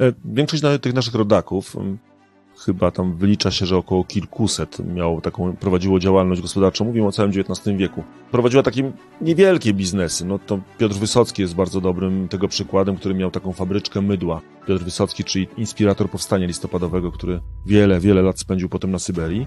E, 0.00 0.12
większość 0.24 0.62
tych 0.80 0.94
naszych 0.94 1.14
rodaków 1.14 1.76
chyba 2.58 2.90
tam 2.90 3.16
wylicza 3.16 3.50
się, 3.50 3.66
że 3.66 3.76
około 3.76 4.04
kilkuset 4.04 4.78
miało 4.94 5.20
taką, 5.20 5.56
prowadziło 5.56 5.98
działalność 5.98 6.40
gospodarczą, 6.42 6.84
mówimy 6.84 7.06
o 7.06 7.12
całym 7.12 7.32
XIX 7.32 7.76
wieku. 7.76 8.02
Prowadziła 8.30 8.62
takie 8.62 8.92
niewielkie 9.20 9.74
biznesy, 9.74 10.24
no 10.24 10.38
to 10.38 10.58
Piotr 10.78 10.94
Wysocki 10.94 11.42
jest 11.42 11.54
bardzo 11.54 11.80
dobrym 11.80 12.28
tego 12.28 12.48
przykładem, 12.48 12.96
który 12.96 13.14
miał 13.14 13.30
taką 13.30 13.52
fabryczkę 13.52 14.02
mydła. 14.02 14.40
Piotr 14.66 14.84
Wysocki, 14.84 15.24
czyli 15.24 15.48
inspirator 15.56 16.10
powstania 16.10 16.46
listopadowego, 16.46 17.12
który 17.12 17.40
wiele, 17.66 18.00
wiele 18.00 18.22
lat 18.22 18.40
spędził 18.40 18.68
potem 18.68 18.90
na 18.90 18.98
Syberii. 18.98 19.46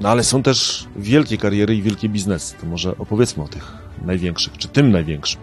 No 0.00 0.08
ale 0.08 0.24
są 0.24 0.42
też 0.42 0.86
wielkie 0.96 1.38
kariery 1.38 1.76
i 1.76 1.82
wielkie 1.82 2.08
biznesy. 2.08 2.54
To 2.60 2.66
może 2.66 2.98
opowiedzmy 2.98 3.42
o 3.42 3.48
tych 3.48 3.72
największych, 4.04 4.58
czy 4.58 4.68
tym 4.68 4.90
największym. 4.90 5.40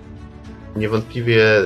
Niewątpliwie 0.76 1.60
y, 1.60 1.64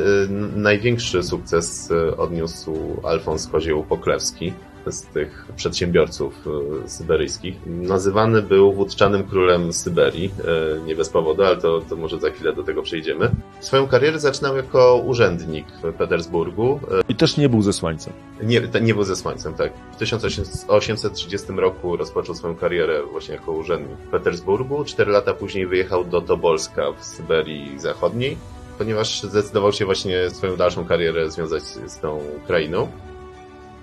największy 0.56 1.24
sukces 1.24 1.92
y, 1.92 2.18
odniósł 2.18 2.76
Alfons 3.04 3.48
Kozioł 3.48 3.84
Poklewski, 3.84 4.54
z 4.88 5.02
tych 5.02 5.46
przedsiębiorców 5.56 6.48
e, 6.86 6.90
syberyjskich. 6.90 7.56
Nazywany 7.66 8.42
był 8.42 8.74
wódczanym 8.74 9.24
królem 9.24 9.74
Syberii, 9.74 10.32
e, 10.78 10.86
nie 10.86 10.96
bez 10.96 11.10
powodu, 11.10 11.44
ale 11.44 11.58
to, 11.58 11.82
to 11.90 11.96
może 11.96 12.20
za 12.20 12.30
chwilę 12.30 12.54
do 12.54 12.64
tego 12.64 12.82
przejdziemy. 12.82 13.32
Swoją 13.60 13.88
karierę 13.88 14.20
zaczynał 14.20 14.56
jako 14.56 14.96
urzędnik 14.96 15.66
w 15.84 15.94
Petersburgu. 15.94 16.80
E, 16.92 17.02
I 17.10 17.16
też 17.16 17.38
nie 17.38 17.50
był 17.50 17.62
zesłańcem. 17.62 18.14
Nie, 18.44 18.62
nie 18.82 18.94
był 18.94 19.04
zesłańcem, 19.04 19.54
tak. 19.54 19.74
W 19.94 19.96
1830 19.96 21.48
roku 21.52 21.98
rozpoczął 21.98 22.36
swoją 22.36 22.56
karierę 22.56 23.04
właśnie 23.12 23.36
jako 23.36 23.52
urzędnik 23.52 23.98
w 23.98 24.12
Petersburgu. 24.12 24.86
Cztery 24.86 25.12
lata 25.12 25.34
później 25.34 25.68
wyjechał 25.68 26.06
do 26.06 26.22
Tobolska 26.22 26.92
w 26.92 27.06
Syberii 27.06 27.80
Zachodniej, 27.80 28.38
ponieważ 28.78 29.22
zdecydował 29.24 29.74
się 29.74 29.86
właśnie 29.86 30.30
swoją 30.30 30.56
dalszą 30.56 30.86
karierę 30.86 31.32
związać 31.32 31.64
z 31.64 32.00
tą 32.00 32.20
krainą. 32.48 32.88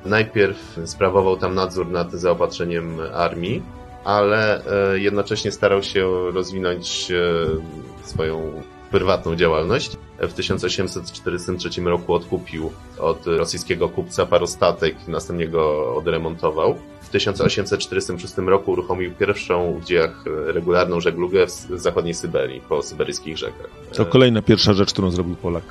Najpierw 0.08 0.80
sprawował 0.84 1.36
tam 1.36 1.54
nadzór 1.54 1.90
nad 1.90 2.12
zaopatrzeniem 2.12 3.00
armii, 3.14 3.62
ale 4.04 4.64
e, 4.92 4.98
jednocześnie 4.98 5.52
starał 5.52 5.82
się 5.82 6.30
rozwinąć 6.30 7.10
e, 7.10 8.06
swoją 8.06 8.62
prywatną 8.90 9.36
działalność. 9.36 9.96
W 10.18 10.32
1843 10.32 11.80
roku 11.80 12.14
odkupił 12.14 12.72
od 12.98 13.26
rosyjskiego 13.26 13.88
kupca 13.88 14.26
parostatek, 14.26 15.08
następnie 15.08 15.48
go 15.48 15.94
odremontował. 15.96 16.74
W 17.00 17.08
1846 17.08 18.36
roku 18.36 18.72
uruchomił 18.72 19.12
pierwszą 19.14 19.78
w 19.80 19.84
dziejach 19.84 20.24
regularną 20.46 21.00
żeglugę 21.00 21.46
w 21.46 21.80
zachodniej 21.80 22.14
Syberii, 22.14 22.60
po 22.60 22.82
syberyjskich 22.82 23.38
rzekach. 23.38 23.70
To 23.92 24.06
kolejna 24.06 24.42
pierwsza 24.42 24.74
rzecz, 24.74 24.92
którą 24.92 25.10
zrobił 25.10 25.36
Polak. 25.36 25.64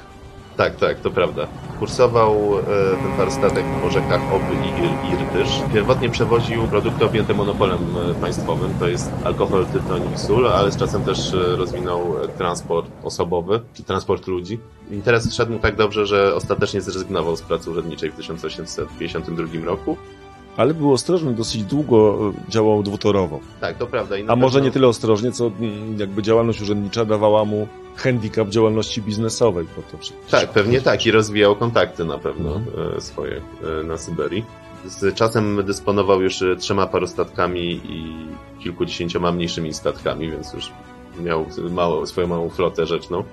Tak, 0.57 0.75
tak, 0.75 0.99
to 0.99 1.11
prawda. 1.11 1.47
Kursował 1.79 2.59
e, 2.59 2.63
ten 3.03 3.11
parstatek 3.17 3.65
po 3.83 3.89
rzekach 3.89 4.21
Oby 4.33 4.53
i 4.53 5.13
Irtysz. 5.13 5.61
Pierwotnie 5.73 6.09
przewoził 6.09 6.67
produkty 6.67 7.05
objęte 7.05 7.33
monopolem 7.33 7.79
e, 8.11 8.13
państwowym, 8.21 8.73
to 8.79 8.87
jest 8.87 9.11
alkohol, 9.23 9.65
tytoń 9.65 10.01
i 10.15 10.17
sól, 10.17 10.47
ale 10.47 10.71
z 10.71 10.77
czasem 10.77 11.03
też 11.03 11.33
e, 11.33 11.55
rozwinął 11.55 12.13
transport 12.37 12.91
osobowy, 13.03 13.61
czy 13.73 13.83
transport 13.83 14.27
ludzi. 14.27 14.59
Interes 14.91 15.33
szedł 15.33 15.51
mu 15.51 15.59
tak 15.59 15.75
dobrze, 15.75 16.05
że 16.05 16.35
ostatecznie 16.35 16.81
zrezygnował 16.81 17.35
z 17.35 17.41
pracy 17.41 17.71
urzędniczej 17.71 18.11
w 18.11 18.15
1852 18.15 19.65
roku 19.65 19.97
ale 20.57 20.73
był 20.73 20.93
ostrożny, 20.93 21.33
dosyć 21.33 21.63
długo 21.63 22.17
działał 22.49 22.83
dwutorowo. 22.83 23.39
Tak, 23.61 23.77
to 23.77 23.87
prawda. 23.87 24.15
A 24.15 24.17
pewno... 24.17 24.35
może 24.35 24.61
nie 24.61 24.71
tyle 24.71 24.87
ostrożnie, 24.87 25.31
co 25.31 25.51
mm, 25.59 25.99
jakby 25.99 26.21
działalność 26.21 26.61
urzędnicza 26.61 27.05
dawała 27.05 27.45
mu 27.45 27.67
handicap 27.95 28.49
działalności 28.49 29.01
biznesowej. 29.01 29.65
Bo 29.75 29.81
to 29.81 29.97
tak, 30.31 30.49
pewnie 30.49 30.81
tak 30.81 31.05
i 31.05 31.11
rozwijał 31.11 31.55
kontakty 31.55 32.05
na 32.05 32.17
pewno 32.17 32.61
no. 32.77 33.01
swoje 33.01 33.41
e, 33.81 33.83
na 33.83 33.97
Syberii. 33.97 34.45
Z 34.85 35.15
czasem 35.15 35.65
dysponował 35.65 36.21
już 36.21 36.41
e, 36.41 36.55
trzema 36.55 36.87
parostatkami 36.87 37.81
i 37.85 38.27
kilkudziesięcioma 38.63 39.31
mniejszymi 39.31 39.73
statkami, 39.73 40.31
więc 40.31 40.53
już 40.53 40.71
miał 41.23 41.45
mało, 41.69 42.05
swoją 42.05 42.27
małą 42.27 42.49
flotę 42.49 42.85
rzeczną. 42.85 43.23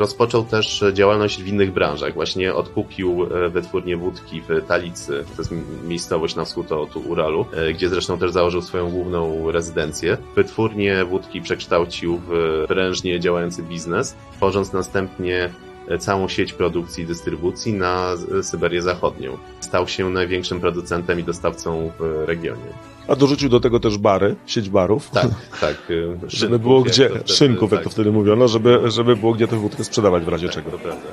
Rozpoczął 0.00 0.44
też 0.44 0.84
działalność 0.92 1.42
w 1.42 1.46
innych 1.46 1.72
branżach. 1.72 2.14
Właśnie 2.14 2.54
odkupił 2.54 3.26
wytwórnię 3.50 3.96
wódki 3.96 4.42
w 4.48 4.66
Talicy, 4.66 5.24
to 5.36 5.42
jest 5.42 5.54
miejscowość 5.84 6.36
na 6.36 6.44
wschód 6.44 6.72
od 6.72 6.96
Uralu, 6.96 7.46
gdzie 7.74 7.88
zresztą 7.88 8.18
też 8.18 8.30
założył 8.30 8.62
swoją 8.62 8.90
główną 8.90 9.50
rezydencję. 9.50 10.16
Wytwórnię 10.36 11.04
wódki 11.04 11.42
przekształcił 11.42 12.20
w 12.28 12.64
prężnie 12.68 13.20
działający 13.20 13.62
biznes, 13.62 14.16
tworząc 14.36 14.72
następnie 14.72 15.50
całą 15.98 16.28
sieć 16.28 16.52
produkcji 16.52 17.04
i 17.04 17.06
dystrybucji 17.06 17.72
na 17.72 18.14
Syberię 18.42 18.82
Zachodnią. 18.82 19.38
Stał 19.60 19.88
się 19.88 20.10
największym 20.10 20.60
producentem 20.60 21.20
i 21.20 21.24
dostawcą 21.24 21.92
w 21.98 22.24
regionie. 22.26 22.72
A 23.10 23.16
dorzucił 23.16 23.48
do 23.48 23.60
tego 23.60 23.80
też 23.80 23.98
bary, 23.98 24.36
sieć 24.46 24.70
barów. 24.70 25.10
Tak, 25.10 25.28
tak. 25.60 25.76
Szynków, 25.88 26.30
żeby 26.30 26.58
było 26.58 26.82
gdzie, 26.82 27.08
wtedy, 27.08 27.32
szynków, 27.32 27.70
jak 27.70 27.80
tak. 27.80 27.84
to 27.84 27.90
wtedy 27.90 28.12
mówiono, 28.12 28.48
żeby, 28.48 28.80
żeby 28.90 29.16
było 29.16 29.32
gdzie 29.32 29.48
tę 29.48 29.56
wódkę 29.56 29.84
sprzedawać 29.84 30.24
w 30.24 30.28
razie 30.28 30.46
tak, 30.46 30.54
czego. 30.54 30.70
To 30.70 30.78
prawda. 30.78 31.06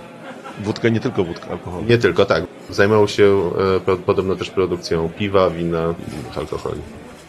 Wódkę 0.64 0.92
nie 0.92 1.00
tylko 1.00 1.24
wódkę, 1.24 1.50
alkohol. 1.52 1.86
Nie 1.86 1.98
tylko, 1.98 2.26
tak. 2.26 2.44
Zajmował 2.70 3.08
się 3.08 3.52
e, 3.88 3.98
podobno 3.98 4.36
też 4.36 4.50
produkcją 4.50 5.10
piwa, 5.18 5.50
wina, 5.50 5.96
alkoholi. 6.36 6.82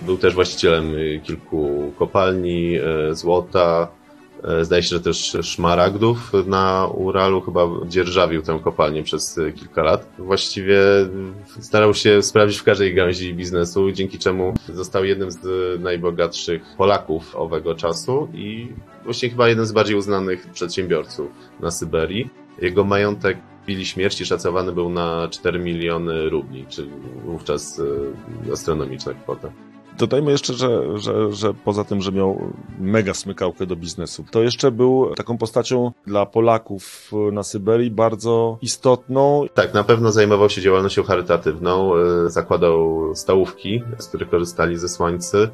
Był 0.02 0.18
też 0.18 0.34
właścicielem 0.34 0.92
kilku 1.24 1.92
kopalni, 1.98 2.76
e, 2.76 3.14
złota, 3.14 3.88
E, 3.88 3.97
zdaje 4.62 4.82
się, 4.82 4.88
że 4.88 5.00
też 5.00 5.36
szmaragdów 5.42 6.32
na 6.46 6.86
Uralu 6.86 7.40
chyba 7.40 7.68
dzierżawił 7.86 8.42
tę 8.42 8.60
kopalnię 8.64 9.02
przez 9.02 9.38
e, 9.38 9.52
kilka 9.52 9.82
lat. 9.82 10.08
Właściwie 10.18 10.80
starał 11.60 11.94
się 11.94 12.22
sprawdzić 12.22 12.58
w 12.58 12.64
każdej 12.64 12.94
gałęzi 12.94 13.34
biznesu, 13.34 13.92
dzięki 13.92 14.18
czemu 14.18 14.54
został 14.74 15.04
jednym 15.04 15.30
z 15.30 15.40
najbogatszych 15.80 16.62
Polaków 16.76 17.36
owego 17.36 17.74
czasu 17.74 18.28
i 18.34 18.68
właśnie 19.04 19.30
chyba 19.30 19.48
jeden 19.48 19.66
z 19.66 19.72
bardziej 19.72 19.96
uznanych 19.96 20.50
przedsiębiorców 20.52 21.30
na 21.60 21.70
Syberii. 21.70 22.30
Jego 22.62 22.84
majątek 22.84 23.38
chwili 23.62 23.86
śmierci 23.86 24.26
szacowany 24.26 24.72
był 24.72 24.90
na 24.90 25.28
4 25.30 25.58
miliony 25.58 26.28
rubli, 26.28 26.66
czyli 26.68 26.90
wówczas 27.24 27.80
e, 27.80 28.52
astronomiczna 28.52 29.14
kwota. 29.14 29.52
Dodajmy 29.98 30.30
jeszcze, 30.30 30.54
że, 30.54 30.98
że, 30.98 31.32
że 31.32 31.54
poza 31.54 31.84
tym, 31.84 32.00
że 32.00 32.12
miał 32.12 32.52
mega 32.78 33.14
smykałkę 33.14 33.66
do 33.66 33.76
biznesu, 33.76 34.24
to 34.30 34.42
jeszcze 34.42 34.70
był 34.70 35.14
taką 35.16 35.38
postacią 35.38 35.92
dla 36.06 36.26
Polaków 36.26 37.10
na 37.32 37.42
Syberii 37.42 37.90
bardzo 37.90 38.58
istotną. 38.62 39.46
Tak, 39.54 39.74
na 39.74 39.84
pewno 39.84 40.12
zajmował 40.12 40.50
się 40.50 40.60
działalnością 40.60 41.02
charytatywną, 41.02 41.96
e, 41.96 42.30
zakładał 42.30 43.10
stołówki, 43.14 43.82
z 43.98 44.08
których 44.08 44.30
korzystali 44.30 44.76
ze 44.76 44.88
słońcy, 44.88 45.48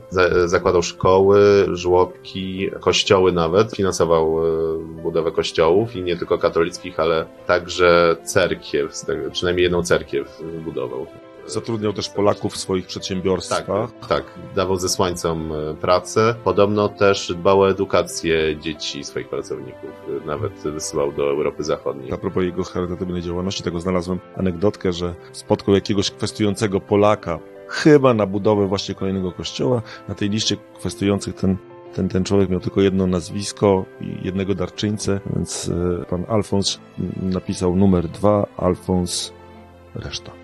zakładał 0.44 0.82
szkoły, 0.82 1.66
żłobki, 1.72 2.70
kościoły 2.80 3.32
nawet, 3.32 3.76
finansował 3.76 4.46
e, 4.46 5.02
budowę 5.02 5.32
kościołów 5.32 5.96
i 5.96 6.02
nie 6.02 6.16
tylko 6.16 6.38
katolickich, 6.38 7.00
ale 7.00 7.26
także 7.46 8.16
cerkiew, 8.24 8.92
przynajmniej 9.32 9.62
jedną 9.62 9.82
cerkiew 9.82 10.42
budował. 10.64 11.06
Zatrudniał 11.46 11.92
też 11.92 12.08
Polaków 12.08 12.54
w 12.54 12.56
swoich 12.56 12.86
przedsiębiorstwach. 12.86 13.66
Tak, 13.66 14.08
tak. 14.08 14.24
Dawał 14.54 14.76
zesłańcom 14.76 15.52
e, 15.52 15.74
pracę. 15.74 16.34
Podobno 16.44 16.88
też 16.88 17.32
dbał 17.36 17.60
o 17.60 17.70
edukację 17.70 18.56
dzieci 18.60 19.04
swoich 19.04 19.28
pracowników. 19.28 19.90
Nawet 20.26 20.52
wysyłał 20.52 21.12
do 21.12 21.30
Europy 21.30 21.64
Zachodniej. 21.64 22.12
A 22.12 22.16
propos 22.16 22.44
jego 22.44 22.64
charytatywnej 22.64 23.22
działalności, 23.22 23.62
tego 23.62 23.80
znalazłem 23.80 24.18
anegdotkę, 24.36 24.92
że 24.92 25.14
spotkał 25.32 25.74
jakiegoś 25.74 26.10
kwestionującego 26.10 26.80
Polaka, 26.80 27.38
chyba 27.68 28.14
na 28.14 28.26
budowę 28.26 28.66
właśnie 28.66 28.94
kolejnego 28.94 29.32
kościoła. 29.32 29.82
Na 30.08 30.14
tej 30.14 30.30
liście 30.30 30.56
kwestionujących 30.78 31.34
ten 31.34 31.56
ten, 31.94 32.08
ten 32.08 32.24
człowiek 32.24 32.50
miał 32.50 32.60
tylko 32.60 32.80
jedno 32.80 33.06
nazwisko 33.06 33.84
i 34.00 34.18
jednego 34.22 34.54
darczyńcę, 34.54 35.20
więc 35.34 35.68
e, 35.68 36.04
pan 36.04 36.24
Alfons 36.28 36.80
napisał 37.22 37.76
numer 37.76 38.08
dwa, 38.08 38.46
Alfons, 38.56 39.32
reszta. 39.94 40.43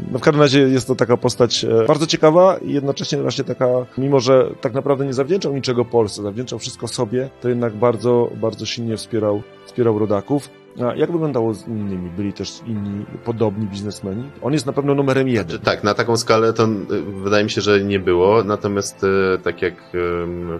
No 0.00 0.18
w 0.18 0.22
każdym 0.22 0.42
razie 0.42 0.60
jest 0.60 0.86
to 0.86 0.94
taka 0.94 1.16
postać 1.16 1.64
e, 1.64 1.86
bardzo 1.86 2.06
ciekawa 2.06 2.56
i 2.56 2.72
jednocześnie 2.72 3.18
właśnie 3.18 3.44
taka, 3.44 3.68
mimo 3.98 4.20
że 4.20 4.50
tak 4.60 4.74
naprawdę 4.74 5.06
nie 5.06 5.14
zawdzięczał 5.14 5.54
niczego 5.54 5.84
Polsce, 5.84 6.22
zawdzięczał 6.22 6.58
wszystko 6.58 6.88
sobie, 6.88 7.30
to 7.40 7.48
jednak 7.48 7.74
bardzo, 7.74 8.30
bardzo 8.36 8.66
silnie 8.66 8.96
wspierał 8.96 9.42
wspierał 9.66 9.98
rodaków. 9.98 10.63
A 10.82 10.94
jak 10.94 11.12
wyglądało 11.12 11.54
z 11.54 11.68
innymi? 11.68 12.10
Byli 12.10 12.32
też 12.32 12.60
inni 12.66 13.06
podobni 13.24 13.66
biznesmeni? 13.66 14.30
On 14.42 14.52
jest 14.52 14.66
na 14.66 14.72
pewno 14.72 14.94
numerem 14.94 15.28
jeden. 15.28 15.48
Znaczy, 15.48 15.64
tak, 15.64 15.84
na 15.84 15.94
taką 15.94 16.16
skalę 16.16 16.52
to 16.52 16.68
wydaje 17.22 17.44
mi 17.44 17.50
się, 17.50 17.60
że 17.60 17.84
nie 17.84 18.00
było. 18.00 18.44
Natomiast 18.44 19.04
e, 19.04 19.38
tak 19.38 19.62
jak 19.62 19.74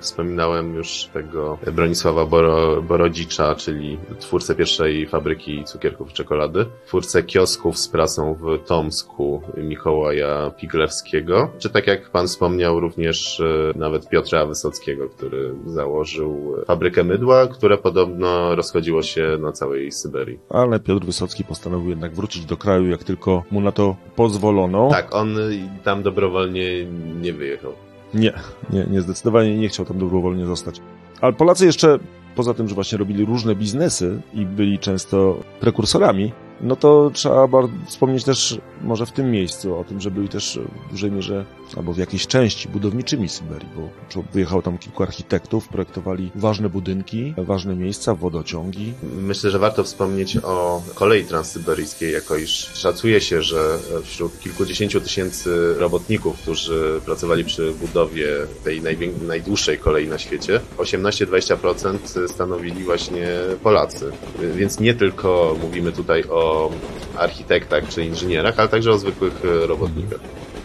wspominałem 0.00 0.74
już 0.74 1.08
tego 1.12 1.58
Bronisława 1.72 2.26
Boro, 2.26 2.82
Borodzicza, 2.82 3.54
czyli 3.54 3.98
twórcę 4.18 4.54
pierwszej 4.54 5.06
fabryki 5.06 5.64
cukierków 5.64 6.10
i 6.10 6.14
czekolady, 6.14 6.66
twórcę 6.86 7.22
kiosków 7.22 7.78
z 7.78 7.88
prasą 7.88 8.34
w 8.34 8.66
Tomsku 8.66 9.42
Mikołaja 9.56 10.50
Piglewskiego, 10.50 11.50
czy 11.58 11.70
tak 11.70 11.86
jak 11.86 12.10
pan 12.10 12.26
wspomniał 12.26 12.80
również 12.80 13.42
nawet 13.76 14.08
Piotra 14.08 14.46
Wysockiego, 14.46 15.08
który 15.08 15.54
założył 15.66 16.56
fabrykę 16.66 17.04
mydła, 17.04 17.46
które 17.46 17.78
podobno 17.78 18.54
rozchodziło 18.54 19.02
się 19.02 19.38
na 19.40 19.52
całej 19.52 19.92
Syberii. 20.04 20.38
Ale 20.50 20.80
Piotr 20.80 21.06
Wysocki 21.06 21.44
postanowił 21.44 21.90
jednak 21.90 22.14
wrócić 22.14 22.44
do 22.44 22.56
kraju, 22.56 22.90
jak 22.90 23.04
tylko 23.04 23.42
mu 23.50 23.60
na 23.60 23.72
to 23.72 23.96
pozwolono. 24.16 24.88
Tak, 24.90 25.14
on 25.14 25.36
tam 25.84 26.02
dobrowolnie 26.02 26.84
nie 27.20 27.32
wyjechał. 27.32 27.72
Nie, 28.14 28.32
nie, 28.72 28.86
nie 28.90 29.00
zdecydowanie 29.00 29.58
nie 29.58 29.68
chciał 29.68 29.86
tam 29.86 29.98
dobrowolnie 29.98 30.46
zostać. 30.46 30.80
Ale 31.20 31.32
Polacy 31.32 31.66
jeszcze, 31.66 31.98
poza 32.36 32.54
tym, 32.54 32.68
że 32.68 32.74
właśnie 32.74 32.98
robili 32.98 33.24
różne 33.24 33.54
biznesy 33.54 34.20
i 34.34 34.46
byli 34.46 34.78
często 34.78 35.40
prekursorami, 35.60 36.32
no 36.60 36.76
to 36.76 37.10
trzeba 37.14 37.48
wspomnieć 37.86 38.24
też 38.24 38.58
może 38.82 39.06
w 39.06 39.12
tym 39.12 39.30
miejscu 39.30 39.78
o 39.78 39.84
tym, 39.84 40.00
że 40.00 40.10
byli 40.10 40.28
też 40.28 40.60
w 40.88 40.90
dużej 40.90 41.12
mierze, 41.12 41.44
albo 41.76 41.92
w 41.92 41.98
jakiejś 41.98 42.26
części 42.26 42.68
budowniczymi 42.68 43.28
Syberii, 43.28 43.68
bo 43.76 44.22
wyjechało 44.32 44.62
tam 44.62 44.78
kilku 44.78 45.02
architektów, 45.02 45.68
projektowali 45.68 46.30
ważne 46.34 46.68
budynki, 46.68 47.34
ważne 47.36 47.76
miejsca, 47.76 48.14
wodociągi. 48.14 48.92
Myślę, 49.02 49.50
że 49.50 49.58
warto 49.58 49.84
wspomnieć 49.84 50.36
o 50.36 50.82
kolei 50.94 51.24
transsyberyjskiej, 51.24 52.12
jako 52.12 52.36
iż 52.36 52.50
szacuje 52.74 53.20
się, 53.20 53.42
że 53.42 53.78
wśród 54.04 54.40
kilkudziesięciu 54.40 55.00
tysięcy 55.00 55.74
robotników, 55.78 56.38
którzy 56.38 57.00
pracowali 57.04 57.44
przy 57.44 57.72
budowie 57.72 58.28
tej 58.64 58.82
najdłuższej 59.26 59.78
kolei 59.78 60.08
na 60.08 60.18
świecie, 60.18 60.60
18-20% 60.76 62.28
stanowili 62.28 62.84
właśnie 62.84 63.28
Polacy. 63.62 64.12
Więc 64.56 64.80
nie 64.80 64.94
tylko 64.94 65.56
mówimy 65.62 65.92
tutaj 65.92 66.24
o 66.30 66.70
architektach 67.18 67.88
czy 67.88 68.04
inżynierach, 68.04 68.58
ale 68.58 68.68
także 68.68 68.90
o 68.90 68.98
zwykłych 68.98 69.40
robotnikach. 69.44 70.20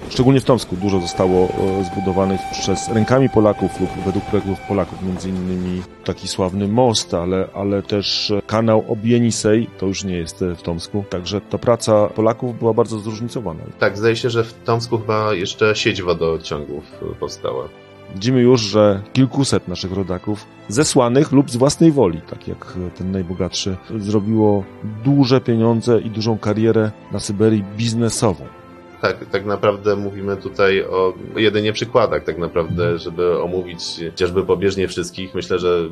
Szczególnie 0.10 0.42
w 0.42 0.46
Tomsku 0.46 0.76
dużo 0.76 1.00
zostało 1.00 1.48
e, 1.48 1.84
zbudowanych 1.84 2.42
przez 2.52 2.90
rękami 2.90 3.30
Polaków 3.30 3.80
lub 3.80 3.90
według 4.06 4.26
projektów 4.26 4.60
Polaków, 4.68 5.04
między 5.04 5.30
innymi 5.30 5.82
taki 6.04 6.28
sławny 6.28 6.68
most, 6.68 7.14
ale, 7.14 7.48
ale 7.54 7.84
też 7.84 8.34
kanał 8.48 8.86
Obienisej, 8.88 9.68
to 9.78 9.86
już 9.86 10.04
nie 10.04 10.18
jest 10.18 10.42
e, 10.42 10.56
w 10.56 10.62
Tomsku, 10.62 11.04
także 11.10 11.42
ta 11.42 11.58
praca 11.58 12.08
Polaków 12.08 12.60
była 12.60 12.74
bardzo 12.74 13.00
zróżnicowana. 13.00 13.60
Tak, 13.80 13.98
zdaje 13.98 14.16
się, 14.16 14.30
że 14.30 14.44
w 14.44 14.54
Tomsku 14.54 14.98
chyba 14.98 15.34
jeszcze 15.34 15.76
sieć 15.76 16.02
wodociągów 16.02 16.84
powstała. 17.20 17.70
Widzimy 18.14 18.42
już, 18.42 18.62
że 18.62 19.02
kilkuset 19.14 19.68
naszych 19.68 19.92
rodaków, 19.92 20.46
zesłanych 20.68 21.32
lub 21.32 21.52
z 21.52 21.56
własnej 21.56 21.92
woli, 21.92 22.22
tak 22.22 22.48
jak 22.48 22.74
ten 22.98 23.12
najbogatszy, 23.12 23.78
zrobiło 23.98 24.64
duże 25.04 25.42
pieniądze 25.42 26.00
i 26.00 26.10
dużą 26.10 26.38
karierę 26.38 26.92
na 27.12 27.20
Syberii 27.20 27.64
biznesową. 27.78 28.59
Tak, 29.02 29.26
tak 29.26 29.46
naprawdę 29.46 29.96
mówimy 29.96 30.38
tutaj 30.38 30.84
o 30.84 31.14
jedynie 31.36 31.74
przykładach, 31.74 32.24
tak 32.24 32.38
naprawdę, 32.38 32.98
żeby 32.98 33.42
omówić 33.42 33.82
chociażby 34.12 34.46
pobieżnie 34.46 34.88
wszystkich, 34.88 35.36
myślę, 35.36 35.60
że 35.60 35.90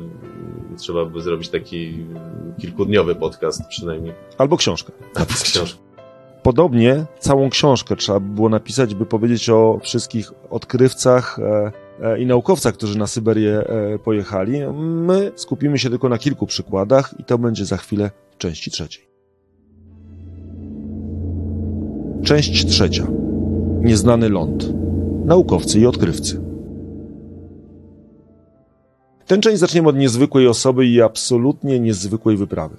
trzeba 0.76 1.04
by 1.04 1.22
zrobić 1.22 1.48
taki 1.48 2.06
kilkudniowy 2.60 3.14
podcast 3.14 3.62
przynajmniej. 3.68 4.14
Albo 4.38 4.56
książkę. 4.56 4.92
Napisać 5.18 5.50
książkę. 5.50 5.78
Podobnie 6.42 7.04
całą 7.18 7.50
książkę 7.50 7.96
trzeba 7.96 8.20
by 8.20 8.34
było 8.34 8.48
napisać, 8.48 8.94
by 8.94 9.06
powiedzieć 9.06 9.50
o 9.50 9.78
wszystkich 9.82 10.32
odkrywcach, 10.50 11.38
e, 11.38 11.72
E, 12.02 12.18
i 12.18 12.26
naukowcach, 12.26 12.74
którzy 12.74 12.98
na 12.98 13.06
Syberię 13.06 13.58
e, 13.58 13.98
pojechali. 13.98 14.66
My 14.82 15.32
skupimy 15.36 15.78
się 15.78 15.90
tylko 15.90 16.08
na 16.08 16.18
kilku 16.18 16.46
przykładach 16.46 17.14
i 17.18 17.24
to 17.24 17.38
będzie 17.38 17.64
za 17.64 17.76
chwilę 17.76 18.10
w 18.30 18.38
części 18.38 18.70
trzeciej. 18.70 19.07
Część 22.28 22.66
trzecia. 22.66 23.06
Nieznany 23.80 24.28
ląd. 24.28 24.72
Naukowcy 25.24 25.80
i 25.80 25.86
odkrywcy. 25.86 26.40
Tę 29.26 29.38
część 29.38 29.58
zaczniemy 29.58 29.88
od 29.88 29.96
niezwykłej 29.96 30.48
osoby 30.48 30.86
i 30.86 31.02
absolutnie 31.02 31.80
niezwykłej 31.80 32.36
wyprawy. 32.36 32.76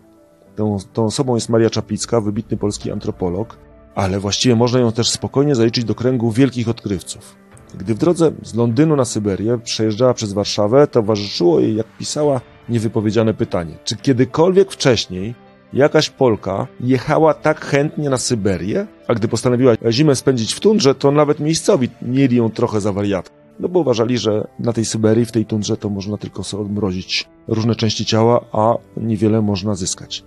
Tą, 0.55 0.77
tą 0.93 1.05
osobą 1.05 1.35
jest 1.35 1.49
Maria 1.49 1.69
Czaplicka, 1.69 2.21
wybitny 2.21 2.57
polski 2.57 2.91
antropolog, 2.91 3.57
ale 3.95 4.19
właściwie 4.19 4.55
można 4.55 4.79
ją 4.79 4.91
też 4.91 5.09
spokojnie 5.09 5.55
zaliczyć 5.55 5.85
do 5.85 5.95
kręgu 5.95 6.31
wielkich 6.31 6.69
odkrywców. 6.69 7.35
Gdy 7.77 7.95
w 7.95 7.97
drodze 7.97 8.31
z 8.43 8.55
Londynu 8.55 8.95
na 8.95 9.05
Syberię 9.05 9.57
przejeżdżała 9.63 10.13
przez 10.13 10.33
Warszawę, 10.33 10.87
towarzyszyło 10.87 11.59
jej, 11.59 11.75
jak 11.75 11.97
pisała, 11.97 12.41
niewypowiedziane 12.69 13.33
pytanie. 13.33 13.77
Czy 13.83 13.95
kiedykolwiek 13.95 14.71
wcześniej 14.71 15.35
jakaś 15.73 16.09
Polka 16.09 16.67
jechała 16.79 17.33
tak 17.33 17.65
chętnie 17.65 18.09
na 18.09 18.17
Syberię, 18.17 18.87
a 19.07 19.13
gdy 19.13 19.27
postanowiła 19.27 19.73
zimę 19.89 20.15
spędzić 20.15 20.53
w 20.53 20.59
tundrze, 20.59 20.95
to 20.95 21.11
nawet 21.11 21.39
miejscowi 21.39 21.89
mieli 22.01 22.37
ją 22.37 22.49
trochę 22.49 22.81
za 22.81 22.93
wariatkę. 22.93 23.35
No 23.59 23.69
bo 23.69 23.79
uważali, 23.79 24.17
że 24.17 24.47
na 24.59 24.73
tej 24.73 24.85
Syberii, 24.85 25.25
w 25.25 25.31
tej 25.31 25.45
tundrze 25.45 25.77
to 25.77 25.89
można 25.89 26.17
tylko 26.17 26.43
sobie 26.43 26.63
odmrozić 26.63 27.27
różne 27.47 27.75
części 27.75 28.05
ciała, 28.05 28.45
a 28.51 28.73
niewiele 28.97 29.41
można 29.41 29.75
zyskać. 29.75 30.23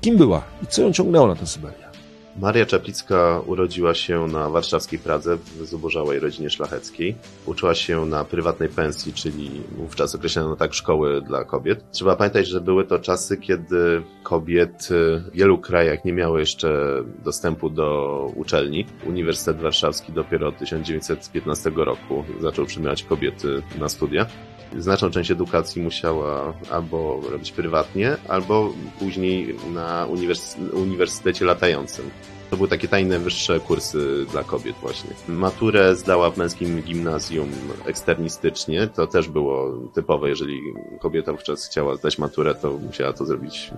Kim 0.00 0.16
była 0.16 0.42
i 0.62 0.66
co 0.66 0.82
ją 0.82 0.92
ciągnęło 0.92 1.26
na 1.26 1.34
tę 1.34 1.46
Syberię? 1.46 1.81
Maria 2.36 2.66
Czaplicka 2.66 3.40
urodziła 3.46 3.94
się 3.94 4.26
na 4.26 4.48
warszawskiej 4.48 4.98
Pradze 4.98 5.36
w 5.36 5.66
zubożałej 5.66 6.20
rodzinie 6.20 6.50
szlacheckiej. 6.50 7.14
Uczyła 7.46 7.74
się 7.74 8.06
na 8.06 8.24
prywatnej 8.24 8.68
pensji, 8.68 9.12
czyli 9.12 9.50
wówczas 9.76 10.14
określano 10.14 10.56
tak 10.56 10.74
szkoły 10.74 11.22
dla 11.22 11.44
kobiet. 11.44 11.84
Trzeba 11.90 12.16
pamiętać, 12.16 12.48
że 12.48 12.60
były 12.60 12.84
to 12.84 12.98
czasy, 12.98 13.36
kiedy 13.36 14.02
kobiety 14.22 15.22
w 15.30 15.36
wielu 15.36 15.58
krajach 15.58 16.04
nie 16.04 16.12
miały 16.12 16.40
jeszcze 16.40 17.02
dostępu 17.24 17.70
do 17.70 18.26
uczelni. 18.34 18.86
Uniwersytet 19.06 19.60
Warszawski 19.60 20.12
dopiero 20.12 20.48
od 20.48 20.58
1915 20.58 21.70
roku 21.76 22.24
zaczął 22.40 22.66
przyjmować 22.66 23.02
kobiety 23.02 23.62
na 23.78 23.88
studia 23.88 24.26
znaczną 24.78 25.10
część 25.10 25.30
edukacji 25.30 25.82
musiała 25.82 26.54
albo 26.70 27.20
robić 27.30 27.52
prywatnie, 27.52 28.16
albo 28.28 28.72
później 28.98 29.54
na 29.74 30.06
uniwersytecie 30.72 31.44
latającym. 31.44 32.10
To 32.52 32.56
były 32.56 32.68
takie 32.68 32.88
tajne 32.88 33.18
wyższe 33.18 33.60
kursy 33.60 34.26
dla 34.30 34.44
kobiet 34.44 34.76
właśnie. 34.76 35.10
Maturę 35.28 35.96
zdała 35.96 36.30
w 36.30 36.36
męskim 36.36 36.82
gimnazjum 36.82 37.48
eksternistycznie. 37.86 38.86
To 38.86 39.06
też 39.06 39.28
było 39.28 39.72
typowe, 39.94 40.28
jeżeli 40.28 40.60
kobieta 41.00 41.32
wówczas 41.32 41.66
chciała 41.66 41.96
zdać 41.96 42.18
maturę, 42.18 42.54
to 42.54 42.72
musiała 42.72 43.12
to 43.12 43.24
zrobić 43.24 43.70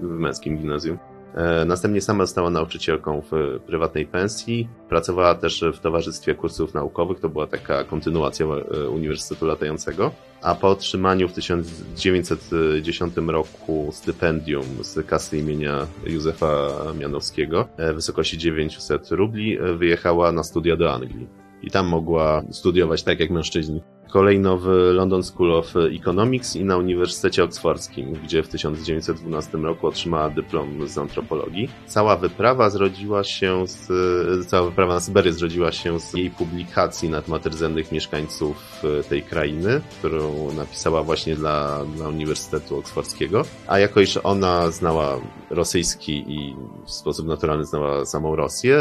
w 0.00 0.18
męskim 0.18 0.58
gimnazjum. 0.58 0.98
E, 1.34 1.64
następnie 1.64 2.00
sama 2.00 2.26
została 2.26 2.50
nauczycielką 2.50 3.22
w 3.30 3.60
prywatnej 3.66 4.06
pensji. 4.06 4.68
Pracowała 4.88 5.34
też 5.34 5.64
w 5.74 5.78
Towarzystwie 5.78 6.34
Kursów 6.34 6.74
Naukowych, 6.74 7.20
to 7.20 7.28
była 7.28 7.46
taka 7.46 7.84
kontynuacja 7.84 8.46
e, 8.46 8.88
Uniwersytetu 8.88 9.46
Latającego. 9.46 10.10
A 10.42 10.54
po 10.54 10.68
otrzymaniu 10.68 11.28
w 11.28 11.32
1910 11.32 13.16
roku 13.26 13.88
stypendium 13.92 14.64
z 14.80 15.06
kasy 15.06 15.38
imienia 15.38 15.86
Józefa 16.06 16.68
Mianowskiego 16.98 17.68
w 17.78 17.94
wysokości 17.94 18.38
900 18.38 19.10
rubli 19.10 19.58
wyjechała 19.76 20.32
na 20.32 20.42
studia 20.42 20.76
do 20.76 20.94
Anglii. 20.94 21.26
I 21.62 21.70
tam 21.70 21.86
mogła 21.86 22.42
studiować 22.50 23.02
tak 23.02 23.20
jak 23.20 23.30
mężczyźni 23.30 23.82
kolejno 24.10 24.58
w 24.58 24.66
London 24.92 25.22
School 25.22 25.52
of 25.54 25.74
Economics 26.00 26.56
i 26.56 26.64
na 26.64 26.76
Uniwersytecie 26.76 27.44
Oksfordzkim, 27.44 28.12
gdzie 28.12 28.42
w 28.42 28.48
1912 28.48 29.58
roku 29.58 29.86
otrzymała 29.86 30.30
dyplom 30.30 30.88
z 30.88 30.98
antropologii. 30.98 31.68
Cała 31.86 32.16
wyprawa 32.16 32.70
zrodziła 32.70 33.24
się 33.24 33.66
z, 33.66 33.88
cała 34.46 34.68
wyprawa 34.70 34.94
na 34.94 35.00
Syberię 35.00 35.32
zrodziła 35.32 35.72
się 35.72 36.00
z 36.00 36.14
jej 36.14 36.30
publikacji 36.30 37.08
na 37.08 37.22
temat 37.22 37.46
rdzennych 37.46 37.92
mieszkańców 37.92 38.82
tej 39.08 39.22
krainy, 39.22 39.80
którą 39.98 40.52
napisała 40.52 41.02
właśnie 41.02 41.36
dla, 41.36 41.84
dla 41.96 42.08
Uniwersytetu 42.08 42.78
Oksfordzkiego. 42.78 43.44
A 43.66 43.78
jako 43.78 44.00
iż 44.00 44.16
ona 44.22 44.70
znała 44.70 45.20
rosyjski 45.50 46.24
i 46.28 46.56
w 46.86 46.90
sposób 46.90 47.26
naturalny 47.26 47.64
znała 47.64 48.06
samą 48.06 48.36
Rosję, 48.36 48.78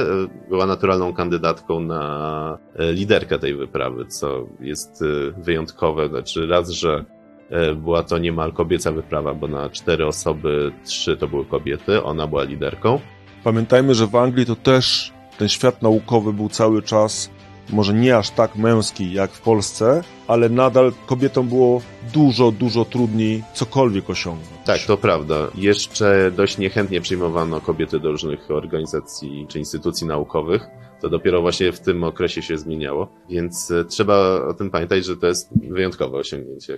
była 0.49 0.65
naturalną 0.65 1.13
kandydatką 1.13 1.79
na 1.79 2.57
liderkę 2.79 3.39
tej 3.39 3.55
wyprawy, 3.55 4.05
co 4.05 4.47
jest 4.59 5.03
wyjątkowe. 5.37 6.09
Znaczy 6.09 6.47
raz, 6.47 6.69
że 6.69 7.05
e, 7.49 7.75
była 7.75 8.03
to 8.03 8.17
niemal 8.17 8.53
kobieca 8.53 8.91
wyprawa, 8.91 9.33
bo 9.33 9.47
na 9.47 9.69
cztery 9.69 10.07
osoby 10.07 10.71
trzy 10.85 11.17
to 11.17 11.27
były 11.27 11.45
kobiety, 11.45 12.03
ona 12.03 12.27
była 12.27 12.43
liderką. 12.43 12.99
Pamiętajmy, 13.43 13.95
że 13.95 14.07
w 14.07 14.15
Anglii 14.15 14.45
to 14.45 14.55
też 14.55 15.13
ten 15.37 15.49
świat 15.49 15.81
naukowy 15.81 16.33
był 16.33 16.49
cały 16.49 16.81
czas 16.81 17.29
może 17.69 17.93
nie 17.93 18.17
aż 18.17 18.29
tak 18.29 18.55
męskiej 18.55 19.13
jak 19.13 19.31
w 19.31 19.41
Polsce, 19.41 20.03
ale 20.27 20.49
nadal 20.49 20.91
kobietom 21.05 21.47
było 21.47 21.81
dużo, 22.13 22.51
dużo 22.51 22.85
trudniej 22.85 23.43
cokolwiek 23.53 24.09
osiągnąć. 24.09 24.49
Tak, 24.65 24.81
to 24.81 24.97
prawda. 24.97 25.35
Jeszcze 25.55 26.31
dość 26.31 26.57
niechętnie 26.57 27.01
przyjmowano 27.01 27.61
kobiety 27.61 27.99
do 27.99 28.11
różnych 28.11 28.51
organizacji 28.51 29.45
czy 29.49 29.59
instytucji 29.59 30.07
naukowych. 30.07 30.67
To 31.03 31.09
dopiero 31.09 31.41
właśnie 31.41 31.71
w 31.71 31.79
tym 31.79 32.03
okresie 32.03 32.41
się 32.41 32.57
zmieniało, 32.57 33.07
więc 33.29 33.71
e, 33.71 33.85
trzeba 33.85 34.45
o 34.47 34.53
tym 34.53 34.71
pamiętać, 34.71 35.05
że 35.05 35.17
to 35.17 35.27
jest 35.27 35.49
wyjątkowe 35.69 36.17
osiągnięcie. 36.17 36.77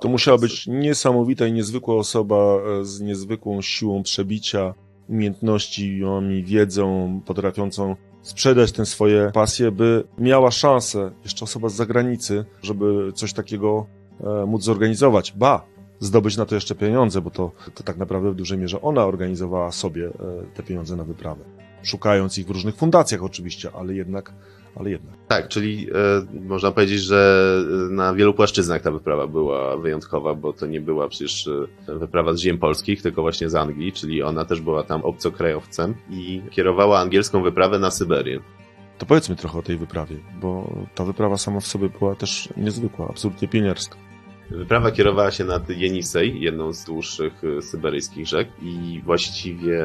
To 0.00 0.08
musiała 0.08 0.38
być 0.38 0.66
niesamowita 0.66 1.46
i 1.46 1.52
niezwykła 1.52 1.96
osoba 1.96 2.36
e, 2.36 2.84
z 2.84 3.00
niezwykłą 3.00 3.62
siłą 3.62 4.02
przebicia, 4.02 4.74
umiejętnościami, 5.08 6.44
wiedzą, 6.44 7.20
potrafiącą 7.26 7.96
sprzedać 8.22 8.72
tę 8.72 8.86
swoje 8.86 9.30
pasje, 9.34 9.70
by 9.70 10.04
miała 10.18 10.50
szansę, 10.50 11.10
jeszcze 11.24 11.44
osoba 11.44 11.68
z 11.68 11.74
zagranicy, 11.74 12.44
żeby 12.62 13.12
coś 13.14 13.32
takiego 13.32 13.86
e, 14.20 14.46
móc 14.46 14.62
zorganizować. 14.62 15.32
Ba, 15.32 15.66
zdobyć 16.00 16.36
na 16.36 16.46
to 16.46 16.54
jeszcze 16.54 16.74
pieniądze, 16.74 17.20
bo 17.20 17.30
to, 17.30 17.52
to 17.74 17.82
tak 17.82 17.96
naprawdę 17.96 18.30
w 18.30 18.34
dużej 18.34 18.58
mierze 18.58 18.80
ona 18.82 19.04
organizowała 19.04 19.72
sobie 19.72 20.06
e, 20.06 20.12
te 20.54 20.62
pieniądze 20.62 20.96
na 20.96 21.04
wyprawę. 21.04 21.44
Szukając 21.82 22.38
ich 22.38 22.46
w 22.46 22.50
różnych 22.50 22.76
fundacjach 22.76 23.22
oczywiście, 23.22 23.70
ale 23.72 23.94
jednak 23.94 24.32
ale 24.76 24.90
jednak. 24.90 25.14
Tak, 25.28 25.48
czyli 25.48 25.88
e, 26.34 26.40
można 26.40 26.70
powiedzieć, 26.70 27.00
że 27.00 27.62
na 27.90 28.14
wielu 28.14 28.34
płaszczyznach 28.34 28.82
ta 28.82 28.90
wyprawa 28.90 29.26
była 29.26 29.76
wyjątkowa, 29.76 30.34
bo 30.34 30.52
to 30.52 30.66
nie 30.66 30.80
była 30.80 31.08
przecież 31.08 31.48
e, 31.88 31.98
wyprawa 31.98 32.32
z 32.32 32.38
ziem 32.38 32.58
polskich, 32.58 33.02
tylko 33.02 33.22
właśnie 33.22 33.48
z 33.48 33.54
Anglii, 33.54 33.92
czyli 33.92 34.22
ona 34.22 34.44
też 34.44 34.60
była 34.60 34.82
tam 34.82 35.02
obcokrajowcem 35.02 35.94
i 36.10 36.42
kierowała 36.50 36.98
angielską 36.98 37.42
wyprawę 37.42 37.78
na 37.78 37.90
Syberię. 37.90 38.40
To 38.98 39.06
powiedzmy 39.06 39.36
trochę 39.36 39.58
o 39.58 39.62
tej 39.62 39.76
wyprawie, 39.76 40.16
bo 40.40 40.72
ta 40.94 41.04
wyprawa 41.04 41.36
sama 41.36 41.60
w 41.60 41.66
sobie 41.66 41.88
była 41.88 42.14
też 42.14 42.48
niezwykła, 42.56 43.08
absolutnie 43.08 43.48
pieniarska. 43.48 44.05
Wyprawa 44.50 44.90
kierowała 44.90 45.30
się 45.30 45.44
nad 45.44 45.68
Jenisej, 45.68 46.40
jedną 46.40 46.72
z 46.72 46.84
dłuższych 46.84 47.44
y, 47.44 47.62
syberyjskich 47.62 48.26
rzek 48.26 48.48
i 48.62 49.00
właściwie 49.04 49.84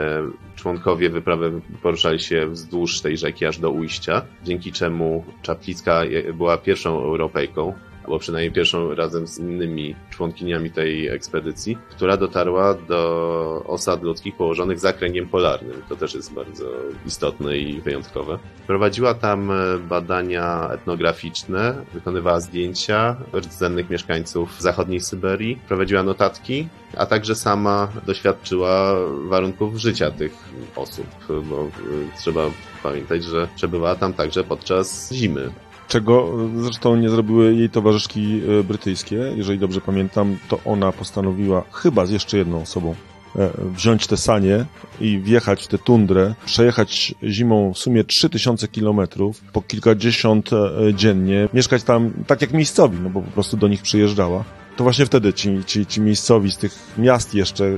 członkowie 0.55 1.09
wyprawy 1.09 1.61
poruszali 1.83 2.19
się 2.19 2.47
wzdłuż 2.47 3.01
tej 3.01 3.17
rzeki 3.17 3.45
aż 3.45 3.59
do 3.59 3.71
ujścia, 3.71 4.21
dzięki 4.43 4.71
czemu 4.71 5.25
Czaplicka 5.41 6.01
była 6.33 6.57
pierwszą 6.57 6.89
Europejką, 7.03 7.73
albo 8.03 8.19
przynajmniej 8.19 8.51
pierwszą 8.51 8.95
razem 8.95 9.27
z 9.27 9.39
innymi 9.39 9.95
członkiniami 10.09 10.71
tej 10.71 11.07
ekspedycji, 11.07 11.77
która 11.89 12.17
dotarła 12.17 12.73
do 12.73 13.63
osad 13.67 14.03
ludzkich 14.03 14.35
położonych 14.35 14.79
za 14.79 14.93
kręgiem 14.93 15.27
polarnym. 15.27 15.81
To 15.89 15.95
też 15.95 16.13
jest 16.13 16.33
bardzo 16.33 16.65
istotne 17.05 17.57
i 17.57 17.81
wyjątkowe. 17.81 18.39
Prowadziła 18.67 19.13
tam 19.13 19.51
e, 19.51 19.77
badania 19.77 20.69
etnograficzne, 20.73 21.85
wykonywała 21.93 22.39
zdjęcia 22.39 23.15
rdzennych 23.33 23.89
mieszkańców 23.89 24.61
zachodniej 24.61 24.99
Syberii, 24.99 25.59
prowadziła 25.67 26.03
notatki, 26.03 26.67
a 26.97 27.05
także 27.05 27.35
sama 27.35 27.87
doświadczyła 28.05 28.95
warunków 29.29 29.77
życia 29.77 30.11
tych 30.11 30.33
osób, 30.75 31.07
bo 31.49 31.63
e, 31.63 31.69
trzeba 32.17 32.41
pamiętać, 32.83 33.23
że 33.23 33.47
przebywała 33.55 33.95
tam 33.95 34.13
także 34.13 34.43
podczas 34.43 35.11
zimy 35.13 35.51
czego 35.91 36.29
zresztą 36.55 36.95
nie 36.95 37.09
zrobiły 37.09 37.55
jej 37.55 37.69
towarzyszki 37.69 38.41
e, 38.59 38.63
brytyjskie. 38.63 39.15
Jeżeli 39.35 39.59
dobrze 39.59 39.81
pamiętam, 39.81 40.37
to 40.47 40.59
ona 40.65 40.91
postanowiła 40.91 41.63
chyba 41.71 42.05
z 42.05 42.11
jeszcze 42.11 42.37
jedną 42.37 42.61
osobą 42.61 42.95
e, 43.35 43.49
wziąć 43.75 44.07
te 44.07 44.17
sanie 44.17 44.65
i 45.01 45.19
wjechać 45.19 45.63
w 45.63 45.67
tę 45.67 45.77
tundrę, 45.77 46.35
przejechać 46.45 47.15
zimą 47.23 47.73
w 47.73 47.77
sumie 47.77 48.03
3000 48.03 48.67
kilometrów, 48.67 49.41
po 49.53 49.61
kilkadziesiąt 49.61 50.49
e, 50.53 50.93
dziennie, 50.93 51.49
mieszkać 51.53 51.83
tam 51.83 52.11
tak 52.27 52.41
jak 52.41 52.53
miejscowi, 52.53 52.97
no 53.03 53.09
bo 53.09 53.21
po 53.21 53.31
prostu 53.31 53.57
do 53.57 53.67
nich 53.67 53.81
przyjeżdżała. 53.81 54.43
To 54.77 54.83
właśnie 54.83 55.05
wtedy 55.05 55.33
ci, 55.33 55.63
ci, 55.65 55.85
ci 55.85 56.01
miejscowi 56.01 56.51
z 56.51 56.57
tych 56.57 56.75
miast 56.97 57.33
jeszcze, 57.33 57.77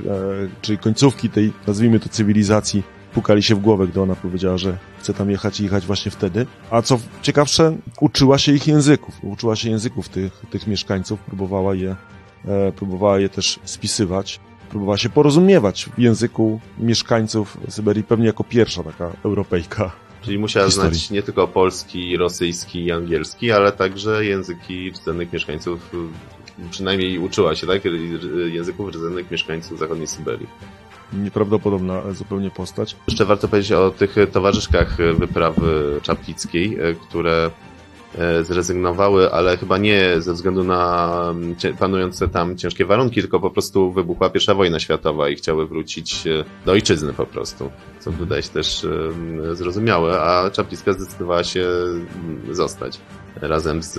czyli 0.62 0.78
końcówki 0.78 1.30
tej, 1.30 1.52
nazwijmy 1.66 2.00
to, 2.00 2.08
cywilizacji, 2.08 2.82
pukali 3.14 3.42
się 3.42 3.54
w 3.54 3.58
głowę, 3.58 3.86
gdy 3.86 4.00
ona 4.00 4.14
powiedziała, 4.14 4.58
że 4.58 4.78
chce 4.98 5.14
tam 5.14 5.30
jechać 5.30 5.60
i 5.60 5.64
jechać 5.64 5.86
właśnie 5.86 6.10
wtedy. 6.10 6.46
A 6.70 6.82
co 6.82 6.98
ciekawsze, 7.22 7.76
uczyła 8.00 8.38
się 8.38 8.52
ich 8.52 8.66
języków. 8.66 9.14
Uczyła 9.22 9.56
się 9.56 9.70
języków 9.70 10.08
tych, 10.08 10.32
tych 10.50 10.66
mieszkańców, 10.66 11.20
próbowała 11.20 11.74
je, 11.74 11.96
e, 12.44 12.72
próbowała 12.72 13.18
je 13.18 13.28
też 13.28 13.60
spisywać. 13.64 14.40
Próbowała 14.70 14.98
się 14.98 15.08
porozumiewać 15.08 15.88
w 15.96 15.98
języku 15.98 16.60
mieszkańców 16.78 17.58
Syberii, 17.68 18.04
pewnie 18.04 18.26
jako 18.26 18.44
pierwsza 18.44 18.82
taka 18.82 19.12
Europejka. 19.24 19.92
Czyli 20.22 20.38
musiała 20.38 20.66
historii. 20.66 20.98
znać 20.98 21.10
nie 21.10 21.22
tylko 21.22 21.48
polski, 21.48 22.16
rosyjski 22.16 22.84
i 22.84 22.92
angielski, 22.92 23.52
ale 23.52 23.72
także 23.72 24.24
języki 24.24 24.90
rdzennych 24.90 25.32
mieszkańców, 25.32 25.90
przynajmniej 26.70 27.18
uczyła 27.18 27.54
się, 27.54 27.66
tak? 27.66 27.82
Języków 28.46 28.88
rdzennych 28.88 29.30
mieszkańców 29.30 29.78
zachodniej 29.78 30.06
Syberii 30.06 30.46
nieprawdopodobna 31.12 32.12
zupełnie 32.12 32.50
postać. 32.50 32.96
Jeszcze 33.08 33.24
warto 33.24 33.48
powiedzieć 33.48 33.72
o 33.72 33.90
tych 33.90 34.16
towarzyszkach 34.32 34.96
wyprawy 35.18 36.00
czaplickiej, 36.02 36.78
e, 36.80 36.94
które 36.94 37.50
e, 38.18 38.44
zrezygnowały, 38.44 39.32
ale 39.32 39.56
chyba 39.56 39.78
nie 39.78 40.20
ze 40.20 40.32
względu 40.32 40.64
na 40.64 41.10
panujące 41.78 42.28
tam 42.28 42.56
ciężkie 42.56 42.84
warunki, 42.84 43.20
tylko 43.20 43.40
po 43.40 43.50
prostu 43.50 43.92
wybuchła 43.92 44.30
pierwsza 44.30 44.54
wojna 44.54 44.80
światowa 44.80 45.28
i 45.28 45.34
chciały 45.34 45.66
wrócić 45.66 46.26
e, 46.26 46.44
do 46.66 46.72
ojczyzny 46.72 47.12
po 47.12 47.26
prostu, 47.26 47.70
co 48.00 48.12
wydaje 48.12 48.42
się 48.42 48.48
też 48.48 48.86
zrozumiałe, 49.52 50.20
a 50.20 50.50
Czaplicka 50.50 50.92
zdecydowała 50.92 51.44
się 51.44 51.66
zostać 52.50 53.00
razem 53.40 53.82
z 53.82 53.98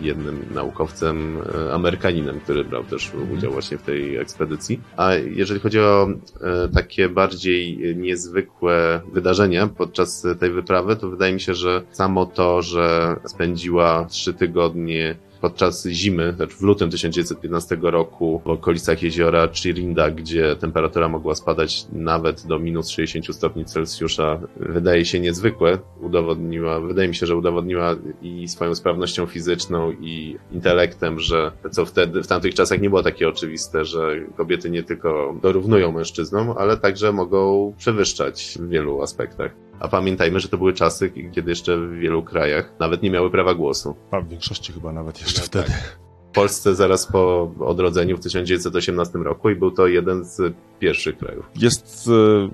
jednym 0.00 0.46
naukowcem 0.54 1.38
e, 1.68 1.74
Amerykaninem, 1.74 2.40
który 2.40 2.64
brał 2.64 2.84
też 2.84 3.12
udział 3.34 3.52
właśnie 3.52 3.78
w 3.78 3.82
tej 3.82 4.16
ekspedycji. 4.16 4.80
A 4.96 5.14
jeżeli 5.14 5.60
chodzi 5.60 5.80
o 5.80 6.08
e, 6.40 6.68
takie 6.68 7.08
bardziej 7.08 7.78
niezwykłe 7.96 9.00
wydarzenia 9.12 9.66
podczas 9.66 10.26
tej 10.40 10.50
wyprawy, 10.50 10.96
to 10.96 11.10
wydaje 11.10 11.32
mi 11.32 11.40
się, 11.40 11.54
że 11.54 11.82
samo 11.90 12.26
to, 12.26 12.62
że 12.62 13.16
spędziła 13.24 14.04
trzy 14.04 14.34
tygodnie 14.34 15.16
podczas 15.46 15.86
zimy, 15.86 16.32
znaczy 16.36 16.56
w 16.56 16.62
lutym 16.62 16.90
1915 16.90 17.78
roku 17.82 18.42
w 18.44 18.48
okolicach 18.48 19.02
jeziora 19.02 19.48
Chirinda, 19.48 20.10
gdzie 20.10 20.56
temperatura 20.56 21.08
mogła 21.08 21.34
spadać 21.34 21.86
nawet 21.92 22.46
do 22.46 22.58
minus 22.58 22.88
60 22.88 23.36
stopni 23.36 23.64
Celsjusza, 23.64 24.40
wydaje 24.56 25.04
się 25.04 25.20
niezwykłe. 25.20 25.78
Udowodniła, 26.00 26.80
wydaje 26.80 27.08
mi 27.08 27.14
się, 27.14 27.26
że 27.26 27.36
udowodniła 27.36 27.96
i 28.22 28.48
swoją 28.48 28.74
sprawnością 28.74 29.26
fizyczną 29.26 29.92
i 30.00 30.36
intelektem, 30.52 31.20
że 31.20 31.52
co 31.70 31.86
wtedy, 31.86 32.22
w 32.22 32.26
tamtych 32.26 32.54
czasach 32.54 32.80
nie 32.80 32.88
było 32.88 33.02
takie 33.02 33.28
oczywiste, 33.28 33.84
że 33.84 34.16
kobiety 34.36 34.70
nie 34.70 34.82
tylko 34.82 35.36
dorównują 35.42 35.92
mężczyznom, 35.92 36.54
ale 36.58 36.76
także 36.76 37.12
mogą 37.12 37.74
przewyższać 37.78 38.58
w 38.60 38.68
wielu 38.68 39.02
aspektach. 39.02 39.65
A 39.80 39.88
pamiętajmy, 39.88 40.40
że 40.40 40.48
to 40.48 40.58
były 40.58 40.72
czasy, 40.72 41.10
kiedy 41.10 41.50
jeszcze 41.50 41.76
w 41.76 41.92
wielu 41.92 42.22
krajach 42.22 42.72
nawet 42.80 43.02
nie 43.02 43.10
miały 43.10 43.30
prawa 43.30 43.54
głosu. 43.54 43.96
A 44.10 44.20
w 44.20 44.28
większości 44.28 44.72
chyba 44.72 44.92
nawet 44.92 45.20
jeszcze 45.20 45.40
no, 45.40 45.46
wtedy. 45.46 45.66
Tak. 45.66 45.98
W 46.30 46.34
Polsce 46.34 46.74
zaraz 46.74 47.06
po 47.06 47.52
odrodzeniu 47.60 48.16
w 48.16 48.20
1918 48.20 49.18
roku 49.18 49.50
i 49.50 49.56
był 49.56 49.70
to 49.70 49.86
jeden 49.86 50.24
z 50.24 50.54
pierwszych 50.78 51.18
krajów. 51.18 51.50
Jest 51.56 52.08
e, 52.08 52.48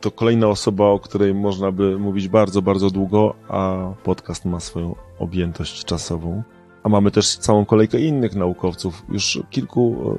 to 0.00 0.10
kolejna 0.10 0.48
osoba, 0.48 0.84
o 0.84 0.98
której 0.98 1.34
można 1.34 1.72
by 1.72 1.98
mówić 1.98 2.28
bardzo, 2.28 2.62
bardzo 2.62 2.90
długo, 2.90 3.34
a 3.48 3.92
podcast 4.04 4.44
ma 4.44 4.60
swoją 4.60 4.94
objętość 5.18 5.84
czasową. 5.84 6.42
A 6.82 6.88
mamy 6.88 7.10
też 7.10 7.36
całą 7.36 7.64
kolejkę 7.64 8.00
innych 8.00 8.34
naukowców. 8.34 9.02
Już 9.08 9.42
kilku 9.50 10.16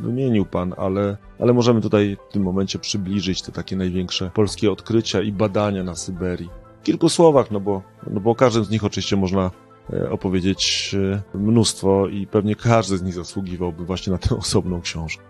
e, 0.00 0.02
wymienił 0.02 0.44
Pan, 0.44 0.74
ale, 0.76 1.16
ale 1.38 1.52
możemy 1.52 1.80
tutaj 1.80 2.16
w 2.28 2.32
tym 2.32 2.42
momencie 2.42 2.78
przybliżyć 2.78 3.42
te 3.42 3.52
takie 3.52 3.76
największe 3.76 4.30
polskie 4.34 4.72
odkrycia 4.72 5.22
i 5.22 5.32
badania 5.32 5.84
na 5.84 5.94
Syberii. 5.94 6.50
W 6.80 6.82
kilku 6.82 7.08
słowach, 7.08 7.50
no 7.50 7.60
bo, 7.60 7.82
no 8.10 8.20
bo 8.20 8.30
o 8.30 8.34
każdym 8.34 8.64
z 8.64 8.70
nich 8.70 8.84
oczywiście 8.84 9.16
można 9.16 9.50
e, 9.92 10.10
opowiedzieć 10.10 10.94
e, 11.34 11.38
mnóstwo 11.38 12.08
i 12.08 12.26
pewnie 12.26 12.56
każdy 12.56 12.98
z 12.98 13.02
nich 13.02 13.14
zasługiwałby 13.14 13.84
właśnie 13.84 14.12
na 14.12 14.18
tę 14.18 14.36
osobną 14.36 14.80
książkę. 14.80 15.22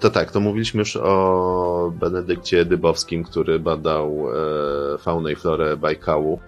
To 0.00 0.10
tak, 0.10 0.30
to 0.30 0.40
mówiliśmy 0.40 0.78
już 0.78 0.96
o 0.96 1.92
Benedykcie 2.00 2.64
Dybowskim, 2.64 3.24
który 3.24 3.58
badał 3.58 4.26
faunę 4.98 5.32
i 5.32 5.36
florę 5.36 5.76
Bajkału 5.76 6.38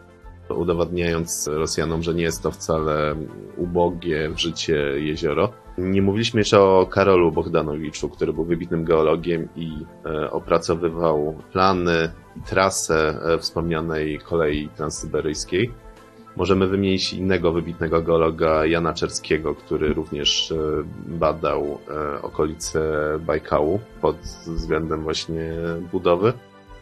udowadniając 0.51 1.51
Rosjanom, 1.53 2.03
że 2.03 2.15
nie 2.15 2.23
jest 2.23 2.43
to 2.43 2.51
wcale 2.51 3.15
ubogie 3.57 4.31
w 4.31 4.39
życie 4.39 4.77
jezioro. 4.97 5.53
Nie 5.79 6.03
mówiliśmy 6.03 6.41
jeszcze 6.41 6.61
o 6.61 6.87
Karolu 6.87 7.33
Bogdanowiczu, 7.33 8.09
który 8.09 8.33
był 8.33 8.45
wybitnym 8.45 8.85
geologiem 8.85 9.49
i 9.57 9.73
e, 10.07 10.31
opracowywał 10.31 11.35
plany 11.53 12.11
i 12.37 12.41
trasę 12.41 13.21
e, 13.25 13.39
wspomnianej 13.39 14.19
kolei 14.19 14.69
transsyberyjskiej. 14.69 15.73
Możemy 16.37 16.67
wymienić 16.67 17.13
innego 17.13 17.53
wybitnego 17.53 18.03
geologa 18.03 18.67
Jana 18.67 18.95
Czerskiego, 18.95 19.55
który 19.55 19.95
również 19.95 20.53
e, 20.53 20.57
badał 21.07 21.79
okolice 22.23 22.81
Bajkału 23.21 23.81
pod 24.01 24.17
względem 24.47 25.03
właśnie 25.03 25.53
budowy. 25.93 26.33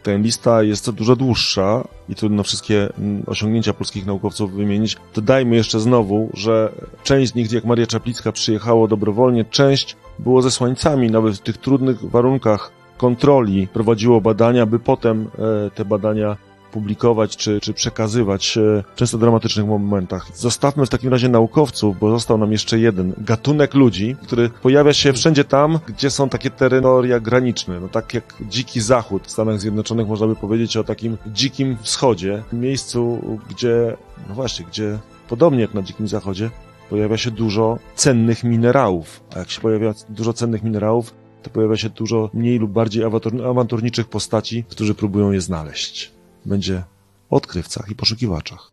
Ta 0.07 0.17
lista 0.17 0.63
jest 0.63 0.91
dużo 0.91 1.15
dłuższa 1.15 1.87
i 2.09 2.15
trudno 2.15 2.43
wszystkie 2.43 2.89
mm, 2.97 3.23
osiągnięcia 3.27 3.73
polskich 3.73 4.05
naukowców 4.05 4.53
wymienić. 4.53 4.97
Dodajmy 5.15 5.55
jeszcze 5.55 5.79
znowu, 5.79 6.29
że 6.33 6.71
część 7.03 7.31
z 7.31 7.35
nich, 7.35 7.51
jak 7.51 7.65
Maria 7.65 7.87
Czaplicka 7.87 8.31
przyjechało 8.31 8.87
dobrowolnie, 8.87 9.45
część 9.45 9.95
było 10.19 10.41
zesłańcami, 10.41 11.11
nawet 11.11 11.35
w 11.35 11.41
tych 11.41 11.57
trudnych 11.57 12.09
warunkach 12.09 12.71
kontroli 12.97 13.67
prowadziło 13.67 14.21
badania, 14.21 14.65
by 14.65 14.79
potem 14.79 15.27
e, 15.67 15.71
te 15.71 15.85
badania 15.85 16.37
publikować 16.77 17.37
czy, 17.37 17.59
czy 17.61 17.73
przekazywać 17.73 18.57
w 18.57 18.83
często 18.95 19.17
dramatycznych 19.17 19.65
momentach. 19.65 20.27
Zostawmy 20.35 20.85
w 20.85 20.89
takim 20.89 21.11
razie 21.11 21.29
naukowców, 21.29 21.99
bo 21.99 22.09
został 22.09 22.37
nam 22.37 22.51
jeszcze 22.51 22.79
jeden 22.79 23.13
gatunek 23.17 23.73
ludzi, 23.73 24.15
który 24.23 24.49
pojawia 24.49 24.93
się 24.93 25.13
wszędzie 25.13 25.43
tam, 25.43 25.79
gdzie 25.87 26.09
są 26.09 26.29
takie 26.29 26.49
terytoria 26.49 27.19
graniczne. 27.19 27.79
No 27.79 27.87
tak 27.87 28.13
jak 28.13 28.33
dziki 28.41 28.81
zachód 28.81 29.27
w 29.27 29.31
Stanach 29.31 29.59
Zjednoczonych 29.59 30.07
można 30.07 30.27
by 30.27 30.35
powiedzieć 30.35 30.77
o 30.77 30.83
takim 30.83 31.17
dzikim 31.27 31.77
wschodzie, 31.81 32.43
miejscu, 32.53 33.21
gdzie, 33.49 33.97
no 34.29 34.35
właśnie, 34.35 34.65
gdzie 34.65 34.97
podobnie 35.29 35.61
jak 35.61 35.73
na 35.73 35.81
dzikim 35.81 36.07
zachodzie, 36.07 36.49
pojawia 36.89 37.17
się 37.17 37.31
dużo 37.31 37.77
cennych 37.95 38.43
minerałów. 38.43 39.23
A 39.35 39.39
jak 39.39 39.49
się 39.51 39.61
pojawia 39.61 39.93
dużo 40.09 40.33
cennych 40.33 40.63
minerałów, 40.63 41.13
to 41.43 41.49
pojawia 41.49 41.77
się 41.77 41.89
dużo 41.89 42.29
mniej 42.33 42.59
lub 42.59 42.71
bardziej 42.71 43.03
awanturniczych 43.45 44.09
postaci, 44.09 44.63
którzy 44.69 44.95
próbują 44.95 45.31
je 45.31 45.41
znaleźć 45.41 46.16
będzie 46.47 46.83
o 47.29 47.35
odkrywcach 47.35 47.91
i 47.91 47.95
poszukiwaczach. 47.95 48.71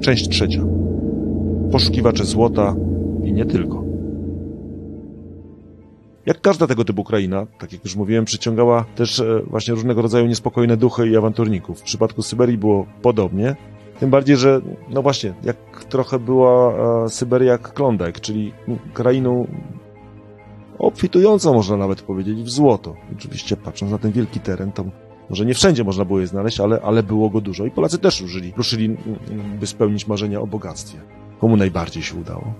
Część 0.00 0.28
trzecia. 0.28 0.64
Poszukiwacze 1.72 2.24
złota 2.24 2.74
i 3.24 3.32
nie 3.32 3.46
tylko. 3.46 3.84
Jak 6.26 6.40
każda 6.40 6.66
tego 6.66 6.84
typu 6.84 7.04
kraina, 7.04 7.46
tak 7.58 7.72
jak 7.72 7.84
już 7.84 7.96
mówiłem, 7.96 8.24
przyciągała 8.24 8.84
też 8.84 9.20
e, 9.20 9.42
właśnie 9.46 9.74
różnego 9.74 10.02
rodzaju 10.02 10.26
niespokojne 10.26 10.76
duchy 10.76 11.08
i 11.08 11.16
awanturników. 11.16 11.80
W 11.80 11.82
przypadku 11.82 12.22
Syberii 12.22 12.58
było 12.58 12.86
podobnie. 13.02 13.56
Tym 14.00 14.10
bardziej, 14.10 14.36
że 14.36 14.60
no 14.90 15.02
właśnie, 15.02 15.34
jak 15.42 15.84
trochę 15.84 16.18
była 16.18 16.74
e, 17.04 17.08
Syberia 17.08 17.52
jak 17.52 17.72
Klondike, 17.72 18.20
czyli 18.20 18.52
krainą 18.94 19.46
obfitującą, 20.78 21.54
można 21.54 21.76
nawet 21.76 22.02
powiedzieć, 22.02 22.42
w 22.42 22.50
złoto. 22.50 22.94
Oczywiście 23.16 23.56
patrząc 23.56 23.92
na 23.92 23.98
ten 23.98 24.12
wielki 24.12 24.40
teren, 24.40 24.72
to 24.72 24.84
może 25.30 25.46
nie 25.46 25.54
wszędzie 25.54 25.84
można 25.84 26.04
było 26.04 26.20
je 26.20 26.26
znaleźć, 26.26 26.60
ale, 26.60 26.80
ale 26.80 27.02
było 27.02 27.30
go 27.30 27.40
dużo 27.40 27.66
i 27.66 27.70
Polacy 27.70 27.98
też 27.98 28.20
ruszyli, 28.20 28.52
ruszyli, 28.56 28.96
by 29.60 29.66
spełnić 29.66 30.06
marzenia 30.06 30.40
o 30.40 30.46
bogactwie. 30.46 30.98
Komu 31.40 31.56
najbardziej 31.56 32.02
się 32.02 32.16
udało? 32.16 32.54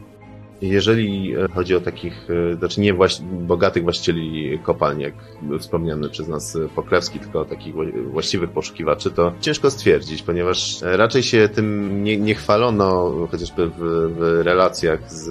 Jeżeli 0.63 1.35
e, 1.37 1.49
chodzi 1.55 1.75
o 1.75 1.81
takich, 1.81 2.29
e, 2.53 2.57
znaczy 2.57 2.81
nie 2.81 2.95
właś 2.95 3.21
bogatych 3.21 3.83
właścicieli 3.83 4.59
kopalni, 4.63 5.03
jak 5.03 5.15
wspomniany 5.59 6.09
przez 6.09 6.29
nas 6.29 6.57
e, 6.57 6.69
Pokrewski, 6.69 7.19
tylko 7.19 7.45
takich 7.45 7.75
właściwych 8.13 8.51
poszukiwaczy, 8.51 9.11
to 9.11 9.33
ciężko 9.41 9.71
stwierdzić, 9.71 10.23
ponieważ 10.23 10.79
raczej 10.83 11.23
się 11.23 11.49
tym 11.49 12.05
nie, 12.05 12.17
nie 12.17 12.35
chwalono 12.35 13.13
chociażby 13.31 13.69
w, 13.69 13.79
w, 13.79 14.41
relacjach 14.43 15.13
z 15.13 15.31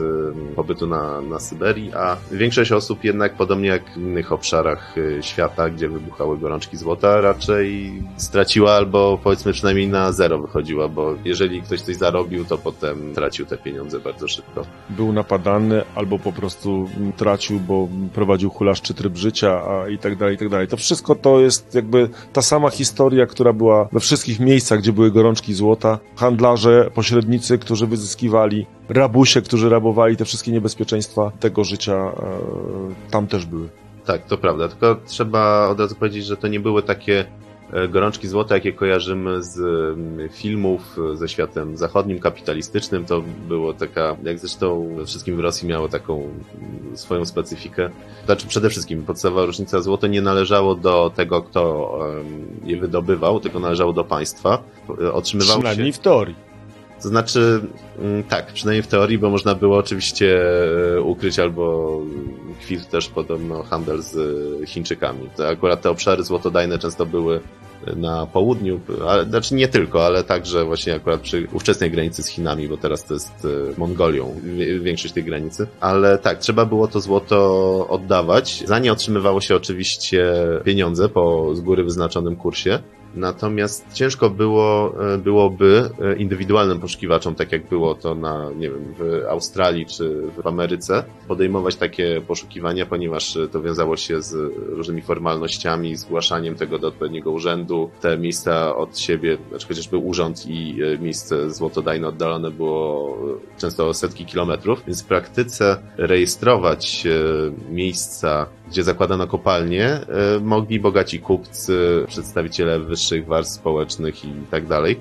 pobytu 0.55 0.87
na, 0.87 1.21
na 1.21 1.39
Syberii, 1.39 1.91
a 1.93 2.17
większość 2.31 2.71
osób 2.71 3.03
jednak, 3.03 3.33
podobnie 3.33 3.69
jak 3.69 3.93
w 3.93 3.97
innych 3.97 4.31
obszarach 4.31 4.95
świata, 5.21 5.69
gdzie 5.69 5.89
wybuchały 5.89 6.37
gorączki 6.37 6.77
złota, 6.77 7.21
raczej 7.21 7.93
straciła 8.17 8.71
albo 8.73 9.19
powiedzmy 9.23 9.53
przynajmniej 9.53 9.87
na 9.87 10.11
zero 10.11 10.39
wychodziła, 10.39 10.87
bo 10.87 11.15
jeżeli 11.25 11.61
ktoś 11.61 11.81
coś 11.81 11.95
zarobił, 11.95 12.45
to 12.45 12.57
potem 12.57 13.13
tracił 13.13 13.45
te 13.45 13.57
pieniądze 13.57 13.99
bardzo 13.99 14.27
szybko. 14.27 14.65
Był 14.89 15.13
napadany, 15.17 15.83
albo 15.95 16.19
po 16.19 16.31
prostu 16.31 16.89
tracił, 17.17 17.59
bo 17.59 17.87
prowadził 18.13 18.49
hulaszczy 18.49 18.93
tryb 18.93 19.17
życia 19.17 19.61
a 19.69 19.89
i 19.89 19.97
tak 19.97 20.15
dalej, 20.15 20.35
i 20.35 20.37
tak 20.37 20.49
dalej. 20.49 20.67
To 20.67 20.77
wszystko 20.77 21.15
to 21.15 21.39
jest 21.39 21.75
jakby 21.75 22.09
ta 22.33 22.41
sama 22.41 22.69
historia, 22.69 23.25
która 23.25 23.53
była 23.53 23.89
we 23.91 23.99
wszystkich 23.99 24.39
miejscach, 24.39 24.79
gdzie 24.79 24.93
były 24.93 25.11
gorączki 25.11 25.53
złota. 25.53 25.99
Handlarze, 26.15 26.91
pośrednicy, 26.93 27.57
którzy 27.57 27.87
wyzyskiwali, 27.87 28.65
rabusie, 28.89 29.41
którzy 29.41 29.69
rabowali, 29.69 30.17
te 30.17 30.25
wszystkie 30.25 30.51
niebezpieczeństwa 30.51 31.31
tego 31.39 31.63
życia 31.63 31.95
e, 31.95 33.11
tam 33.11 33.27
też 33.27 33.45
były. 33.45 33.69
Tak, 34.05 34.25
to 34.25 34.37
prawda. 34.37 34.67
Tylko 34.67 34.95
trzeba 35.05 35.67
od 35.67 35.79
razu 35.79 35.95
powiedzieć, 35.95 36.25
że 36.25 36.37
to 36.37 36.47
nie 36.47 36.59
były 36.59 36.83
takie 36.83 37.25
gorączki 37.89 38.27
złota, 38.27 38.55
jakie 38.55 38.73
kojarzymy 38.73 39.43
z 39.43 39.59
mm, 39.59 40.29
filmów 40.29 40.97
ze 41.13 41.29
światem 41.29 41.77
zachodnim, 41.77 42.19
kapitalistycznym, 42.19 43.05
to 43.05 43.23
było 43.47 43.73
taka, 43.73 44.17
jak 44.23 44.39
zresztą 44.39 44.97
wszystkim 45.05 45.35
w 45.35 45.39
Rosji 45.39 45.67
miało 45.67 45.89
taką 45.89 46.21
mm, 46.21 46.97
swoją 46.97 47.25
specyfikę. 47.25 47.89
Znaczy 48.25 48.47
przede 48.47 48.69
wszystkim 48.69 49.03
podstawowa 49.03 49.45
różnica 49.45 49.81
złoto 49.81 50.07
nie 50.07 50.21
należało 50.21 50.75
do 50.75 51.11
tego, 51.15 51.41
kto 51.41 51.99
je 52.63 52.77
wydobywał, 52.77 53.39
tylko 53.39 53.59
należało 53.59 53.93
do 53.93 54.03
państwa. 54.03 54.63
E, 55.01 55.13
otrzymywało 55.13 55.59
Przynajmniej 55.59 55.93
się... 55.93 55.99
w 55.99 56.01
teorii. 56.01 56.35
To 57.01 57.07
znaczy, 57.09 57.61
mm, 57.99 58.23
tak, 58.23 58.53
przynajmniej 58.53 58.83
w 58.83 58.87
teorii, 58.87 59.17
bo 59.17 59.29
można 59.29 59.55
było 59.55 59.77
oczywiście 59.77 60.41
e, 60.95 61.01
ukryć 61.01 61.39
albo 61.39 62.01
kwit 62.61 62.89
też 62.89 63.09
podobno 63.09 63.63
handel 63.63 64.01
z 64.01 64.17
Chińczykami. 64.69 65.29
To 65.35 65.47
akurat 65.47 65.81
te 65.81 65.89
obszary 65.89 66.23
złotodajne 66.23 66.79
często 66.79 67.05
były 67.05 67.39
na 67.95 68.25
południu, 68.25 68.79
ale, 69.07 69.25
znaczy 69.25 69.55
nie 69.55 69.67
tylko, 69.67 70.05
ale 70.05 70.23
także 70.23 70.65
właśnie 70.65 70.95
akurat 70.95 71.21
przy 71.21 71.47
ówczesnej 71.53 71.91
granicy 71.91 72.23
z 72.23 72.27
Chinami, 72.27 72.67
bo 72.67 72.77
teraz 72.77 73.05
to 73.05 73.13
jest 73.13 73.45
e, 73.45 73.79
Mongolią, 73.79 74.35
większość 74.81 75.13
tej 75.13 75.23
granicy. 75.23 75.67
Ale 75.79 76.17
tak, 76.17 76.39
trzeba 76.39 76.65
było 76.65 76.87
to 76.87 76.99
złoto 76.99 77.87
oddawać. 77.89 78.63
Za 78.65 78.79
nie 78.79 78.91
otrzymywało 78.91 79.41
się 79.41 79.55
oczywiście 79.55 80.33
pieniądze 80.63 81.09
po 81.09 81.55
z 81.55 81.61
góry 81.61 81.83
wyznaczonym 81.83 82.35
kursie. 82.35 82.79
Natomiast 83.17 83.93
ciężko 83.93 84.29
było, 84.29 84.93
e, 85.13 85.17
byłoby 85.17 85.89
e, 86.01 86.15
indywidualnym 86.15 86.79
poszukiwaczom, 86.79 87.35
tak 87.35 87.51
jak 87.51 87.69
było 87.69 87.95
to 87.95 88.15
na, 88.15 88.51
nie 88.57 88.69
wiem, 88.69 88.93
w 88.99 89.25
Australii 89.29 89.85
czy 89.85 90.21
w 90.43 90.47
Ameryce, 90.47 91.03
podejmować 91.27 91.75
takie 91.75 92.21
poszukiwania, 92.27 92.85
ponieważ 92.85 93.37
to 93.51 93.61
wiązało 93.61 93.97
się 93.97 94.21
z 94.21 94.53
różnymi 94.69 95.01
formalnościami, 95.01 95.95
zgłaszaniem 95.95 96.55
tego 96.55 96.79
do 96.79 96.87
odpowiedniego 96.87 97.31
urzędu. 97.31 97.89
Te 98.01 98.17
miejsca 98.17 98.75
od 98.75 98.99
siebie, 98.99 99.37
znaczy 99.49 99.67
chociażby 99.67 99.97
urząd 99.97 100.45
i 100.47 100.79
e, 100.81 100.99
miejsce 100.99 101.51
złotodajne 101.51 102.07
oddalone 102.07 102.51
było 102.51 103.17
często 103.57 103.87
o 103.87 103.93
setki 103.93 104.25
kilometrów, 104.25 104.83
więc 104.87 105.03
w 105.03 105.05
praktyce 105.05 105.77
rejestrować 105.97 107.03
miejsca, 107.71 108.47
gdzie 108.67 108.83
zakładano 108.83 109.27
kopalnie, 109.27 109.99
mogli 110.41 110.79
bogaci 110.79 111.19
kupcy, 111.19 112.05
przedstawiciele 112.07 112.79
wyższych 112.79 113.06
wyższych 113.07 113.25
warstw 113.25 113.55
społecznych 113.55 114.25
i 114.25 114.33
tak 114.51 114.67
dalej. 114.67 114.99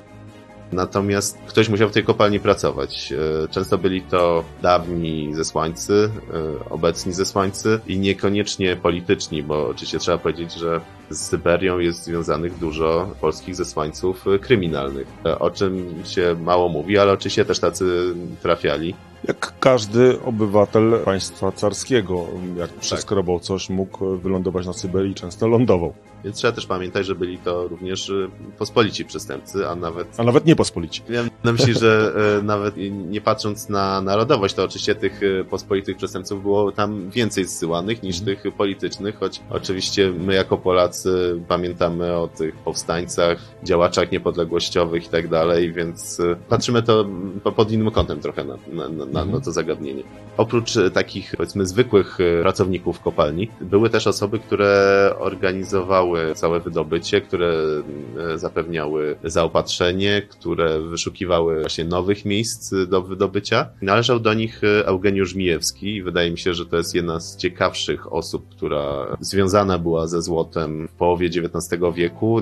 Natomiast 0.73 1.39
ktoś 1.47 1.69
musiał 1.69 1.89
w 1.89 1.93
tej 1.93 2.05
kopalni 2.05 2.41
pracować. 2.41 3.13
E, 3.13 3.49
często 3.49 3.79
byli 3.79 4.03
to 4.03 4.45
dawni 4.63 5.35
zesłańcy, 5.35 6.11
e, 6.35 6.71
obecni 6.71 7.13
zesłańcy 7.13 7.81
i 7.87 7.99
niekoniecznie 7.99 8.77
polityczni, 8.77 9.43
bo 9.43 9.69
oczywiście 9.69 9.99
trzeba 9.99 10.19
powiedzieć, 10.19 10.53
że 10.53 10.81
z 11.11 11.21
Syberią 11.21 11.79
jest 11.79 12.05
związanych 12.05 12.59
dużo 12.59 13.15
polskich 13.21 13.57
zesłańców 13.57 14.25
kryminalnych, 14.41 15.07
e, 15.25 15.39
o 15.39 15.51
czym 15.51 16.03
się 16.05 16.37
mało 16.43 16.69
mówi, 16.69 16.99
ale 16.99 17.13
oczywiście 17.13 17.45
też 17.45 17.59
tacy 17.59 18.15
trafiali. 18.43 18.95
Jak 19.29 19.53
każdy 19.61 20.23
obywatel 20.23 21.01
państwa 21.05 21.53
carskiego, 21.53 22.27
jak 22.57 22.71
przeskrobał 22.71 23.39
tak. 23.39 23.47
coś, 23.47 23.69
mógł 23.69 24.17
wylądować 24.17 24.67
na 24.67 24.73
Syberii, 24.73 25.15
często 25.15 25.49
lądował. 25.49 25.95
Więc 26.25 26.37
trzeba 26.37 26.53
też 26.53 26.67
pamiętać, 26.67 27.07
że 27.07 27.15
byli 27.15 27.39
to 27.39 27.69
również 27.69 28.09
y, 28.09 28.31
pospolici 28.59 29.05
przestępcy, 29.05 29.69
a 29.69 29.75
nawet... 29.75 30.21
A 30.21 30.25
nawet 30.25 30.47
niepospolici. 30.47 31.03
Wiem 31.09 31.31
na 31.45 31.53
myśli, 31.53 31.75
że 31.75 32.13
nawet 32.43 32.75
nie 33.09 33.21
patrząc 33.21 33.69
na 33.69 34.01
narodowość, 34.01 34.55
to 34.55 34.65
oczywiście 34.65 34.95
tych 34.95 35.21
pospolitych 35.51 35.97
przestępców 35.97 36.43
było 36.43 36.73
tam 36.73 37.11
więcej 37.11 37.45
zsyłanych 37.45 38.03
niż 38.03 38.21
mm. 38.21 38.27
tych 38.27 38.55
politycznych, 38.55 39.19
choć 39.19 39.41
oczywiście 39.51 40.13
my 40.19 40.35
jako 40.35 40.59
Polacy 40.59 40.96
pamiętamy 41.49 42.13
o 42.13 42.29
tych 42.29 42.57
powstańcach, 42.57 43.39
działaczach 43.65 44.13
niepodległościowych 44.13 45.07
i 45.07 45.09
tak 45.09 45.29
dalej, 45.29 45.73
więc 45.73 46.23
patrzymy 46.49 46.83
to 46.83 47.07
pod 47.57 47.73
innym 47.73 47.91
kątem 47.91 48.21
trochę 48.21 48.45
na, 48.45 48.57
na, 48.73 48.89
na, 48.89 49.05
na 49.05 49.23
mhm. 49.23 49.43
to 49.43 49.53
zagadnienie. 49.53 50.03
Oprócz 50.37 50.73
takich, 50.95 51.35
powiedzmy, 51.37 51.67
zwykłych 51.67 52.19
pracowników 52.43 53.01
kopalni, 53.01 53.49
były 53.61 53.91
też 53.91 54.07
osoby, 54.07 54.39
które 54.39 55.13
organizowały 55.19 56.35
całe 56.35 56.61
wydobycie, 56.61 57.21
które 57.21 57.53
zapewniały 58.35 59.17
zaopatrzenie, 59.25 60.23
które 60.29 60.81
wyszukiwały 60.81 61.61
właśnie 61.61 61.85
nowych 61.85 62.25
miejsc 62.25 62.75
do 62.89 63.03
wydobycia. 63.03 63.69
Należał 63.83 64.21
do 64.21 64.35
nich 64.35 64.61
Eugeniusz 64.85 65.35
Mijewski 65.35 65.97
i 65.97 66.03
wydaje 66.03 66.31
mi 66.31 66.39
się, 66.39 66.55
że 66.55 66.67
to 66.67 66.77
jest 66.77 66.95
jedna 66.95 67.21
z 67.21 67.37
ciekawszych 67.37 68.13
osób, 68.13 68.49
która 68.49 69.17
związana 69.21 69.79
była 69.79 70.07
ze 70.07 70.23
złotem 70.23 70.86
w 70.89 70.93
połowie 70.93 71.27
XIX 71.27 71.83
wieku, 71.95 72.41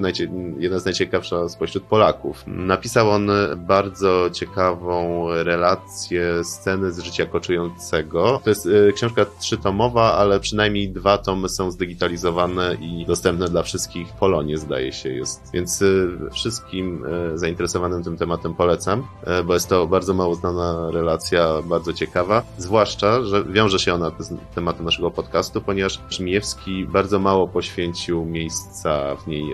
jeden 0.59 0.80
z 0.80 0.85
najciekawszych 0.85 1.38
spośród 1.48 1.85
Polaków. 1.85 2.44
Napisał 2.46 3.11
on 3.11 3.30
bardzo 3.57 4.30
ciekawą 4.30 5.26
relację 5.28 6.44
sceny 6.44 6.92
z 6.92 6.98
życia 6.98 7.26
koczującego. 7.26 8.40
To 8.44 8.50
jest 8.50 8.66
y, 8.66 8.92
książka 8.94 9.26
trzytomowa, 9.40 10.12
ale 10.12 10.40
przynajmniej 10.40 10.88
dwa 10.88 11.18
tomy 11.18 11.48
są 11.48 11.70
zdigitalizowane 11.70 12.76
i 12.80 13.07
dostępne 13.07 13.48
dla 13.48 13.62
wszystkich. 13.62 14.09
Polonie 14.12 14.59
zdaje 14.59 14.92
się 14.92 15.09
jest. 15.09 15.50
Więc 15.52 15.83
y, 15.83 16.09
wszystkim 16.33 17.04
y, 17.35 17.38
zainteresowanym 17.38 18.02
tym 18.02 18.16
tematem 18.16 18.54
polecam, 18.54 19.07
bo 19.44 19.54
jest 19.54 19.68
to 19.68 19.87
bardzo 19.87 20.14
mało 20.14 20.35
znana 20.35 20.90
relacja, 20.90 21.62
bardzo 21.62 21.92
ciekawa. 21.92 22.42
Zwłaszcza, 22.59 23.22
że 23.22 23.44
wiąże 23.44 23.78
się 23.78 23.94
ona 23.94 24.12
z 24.18 24.35
tematem 24.54 24.85
naszego 24.85 25.11
podcastu, 25.11 25.61
ponieważ 25.61 26.00
Żmijewski 26.11 26.87
bardzo 26.87 27.18
mało 27.18 27.48
poświęcił 27.48 28.24
miejsca 28.34 29.16
w 29.16 29.26
niej 29.26 29.44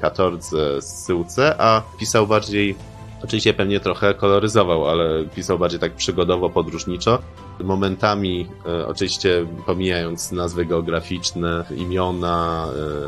katordze, 0.00 0.82
syłce, 0.82 1.54
a 1.60 1.82
pisał 1.98 2.26
bardziej 2.26 2.74
Oczywiście 3.22 3.54
pewnie 3.54 3.80
trochę 3.80 4.14
koloryzował, 4.14 4.88
ale 4.88 5.24
pisał 5.24 5.58
bardziej 5.58 5.80
tak 5.80 5.92
przygodowo, 5.92 6.50
podróżniczo. 6.50 7.18
Momentami, 7.64 8.46
e, 8.66 8.86
oczywiście 8.86 9.46
pomijając 9.66 10.32
nazwy 10.32 10.66
geograficzne, 10.66 11.64
imiona, 11.76 12.66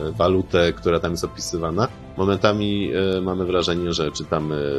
e, 0.08 0.12
walutę, 0.12 0.72
która 0.72 1.00
tam 1.00 1.10
jest 1.10 1.24
opisywana, 1.24 1.88
momentami 2.16 2.90
e, 3.16 3.20
mamy 3.20 3.44
wrażenie, 3.44 3.92
że 3.92 4.12
czytamy 4.12 4.74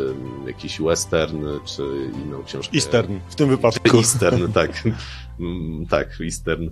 jakiś 0.48 0.82
western 0.82 1.46
czy 1.66 1.84
inną 2.26 2.44
książkę. 2.44 2.76
Eastern 2.76 3.20
w 3.30 3.36
tym 3.36 3.50
wypadku. 3.50 3.98
Eastern, 3.98 4.52
tak. 4.52 4.84
Mm, 5.40 5.86
tak, 5.86 6.18
Eastern 6.22 6.70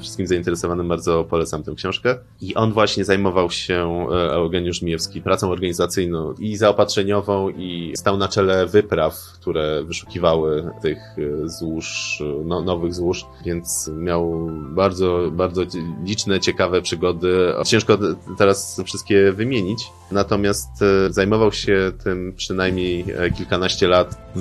wszystkim 0.00 0.26
zainteresowanym 0.26 0.88
bardzo 0.88 1.24
polecam 1.24 1.62
tę 1.62 1.74
książkę. 1.74 2.18
I 2.40 2.54
on 2.54 2.72
właśnie 2.72 3.04
zajmował 3.04 3.50
się, 3.50 4.06
e, 4.12 4.32
Eugeniusz 4.32 4.82
Mijewski, 4.82 5.22
pracą 5.22 5.50
organizacyjną 5.50 6.32
i 6.32 6.56
zaopatrzeniową 6.56 7.48
i 7.48 7.92
stał 7.96 8.16
na 8.16 8.28
czele 8.28 8.66
wypraw, 8.66 9.14
które 9.40 9.84
wyszukiwały 9.84 10.70
tych 10.82 10.98
e, 10.98 11.48
złóż, 11.48 12.18
no, 12.44 12.60
nowych 12.62 12.94
złóż, 12.94 13.26
więc 13.44 13.90
miał 13.96 14.50
bardzo, 14.74 15.30
bardzo 15.32 15.62
liczne, 16.04 16.40
ciekawe 16.40 16.82
przygody. 16.82 17.52
Ciężko 17.66 17.98
teraz 18.38 18.82
wszystkie 18.84 19.32
wymienić, 19.32 19.86
natomiast 20.12 20.82
e, 20.82 21.12
zajmował 21.12 21.52
się 21.52 21.92
tym 22.04 22.34
przynajmniej 22.36 23.04
kilkanaście 23.36 23.88
lat 23.88 24.32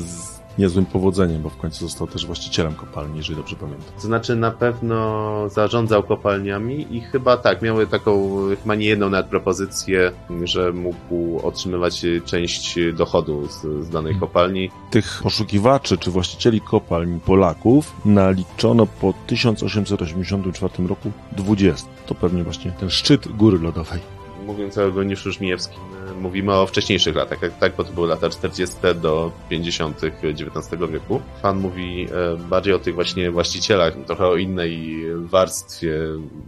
niezłym 0.59 0.85
powodzeniem, 0.85 1.41
bo 1.41 1.49
w 1.49 1.57
końcu 1.57 1.87
został 1.87 2.07
też 2.07 2.25
właścicielem 2.25 2.75
kopalni, 2.75 3.17
jeżeli 3.17 3.39
dobrze 3.39 3.55
pamiętam. 3.55 3.87
To 3.95 4.01
znaczy 4.01 4.35
na 4.35 4.51
pewno 4.51 5.49
zarządzał 5.49 6.03
kopalniami 6.03 6.95
i 6.95 7.01
chyba 7.01 7.37
tak, 7.37 7.61
miały 7.61 7.87
taką 7.87 8.39
chyba 8.61 8.75
nie 8.75 8.85
jedną 8.85 9.09
nawet 9.09 9.27
propozycję, 9.27 10.11
że 10.43 10.73
mógł 10.73 11.47
otrzymywać 11.47 12.05
część 12.25 12.79
dochodu 12.93 13.47
z, 13.47 13.61
z 13.61 13.89
danej 13.89 14.13
hmm. 14.13 14.19
kopalni. 14.19 14.71
Tych 14.91 15.19
poszukiwaczy 15.23 15.97
czy 15.97 16.11
właścicieli 16.11 16.61
kopalni 16.61 17.19
Polaków 17.19 17.95
naliczono 18.05 18.85
po 18.85 19.13
1884 19.27 20.87
roku 20.87 21.11
20. 21.31 21.87
To 22.05 22.15
pewnie 22.15 22.43
właśnie 22.43 22.71
ten 22.71 22.89
szczyt 22.89 23.27
góry 23.27 23.59
lodowej. 23.59 24.18
Mówiąc 24.49 24.77
o 24.77 24.83
Eugeniuszu 24.83 25.31
Żmijewskim, 25.31 25.79
mówimy 26.21 26.53
o 26.53 26.67
wcześniejszych 26.67 27.15
latach, 27.15 27.39
tak, 27.59 27.75
bo 27.75 27.83
to 27.83 27.93
były 27.93 28.07
lata 28.07 28.29
40. 28.29 28.75
do 29.01 29.31
50. 29.49 30.01
XIX 30.23 30.81
wieku. 30.91 31.21
Pan 31.41 31.59
mówi 31.59 32.07
e, 32.11 32.37
bardziej 32.37 32.73
o 32.73 32.79
tych 32.79 32.95
właśnie 32.95 33.31
właścicielach, 33.31 33.93
trochę 34.07 34.27
o 34.27 34.35
innej 34.35 35.03
warstwie 35.15 35.99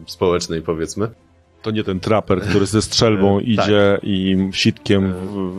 społecznej 0.06 0.62
powiedzmy. 0.62 1.12
To 1.62 1.72
nie 1.72 1.84
ten 1.84 2.00
traper, 2.00 2.42
który 2.42 2.66
ze 2.66 2.82
strzelbą 2.82 3.38
tak. 3.40 3.48
idzie 3.48 3.92
tak. 3.96 4.04
i 4.04 4.50
sitkiem 4.52 5.14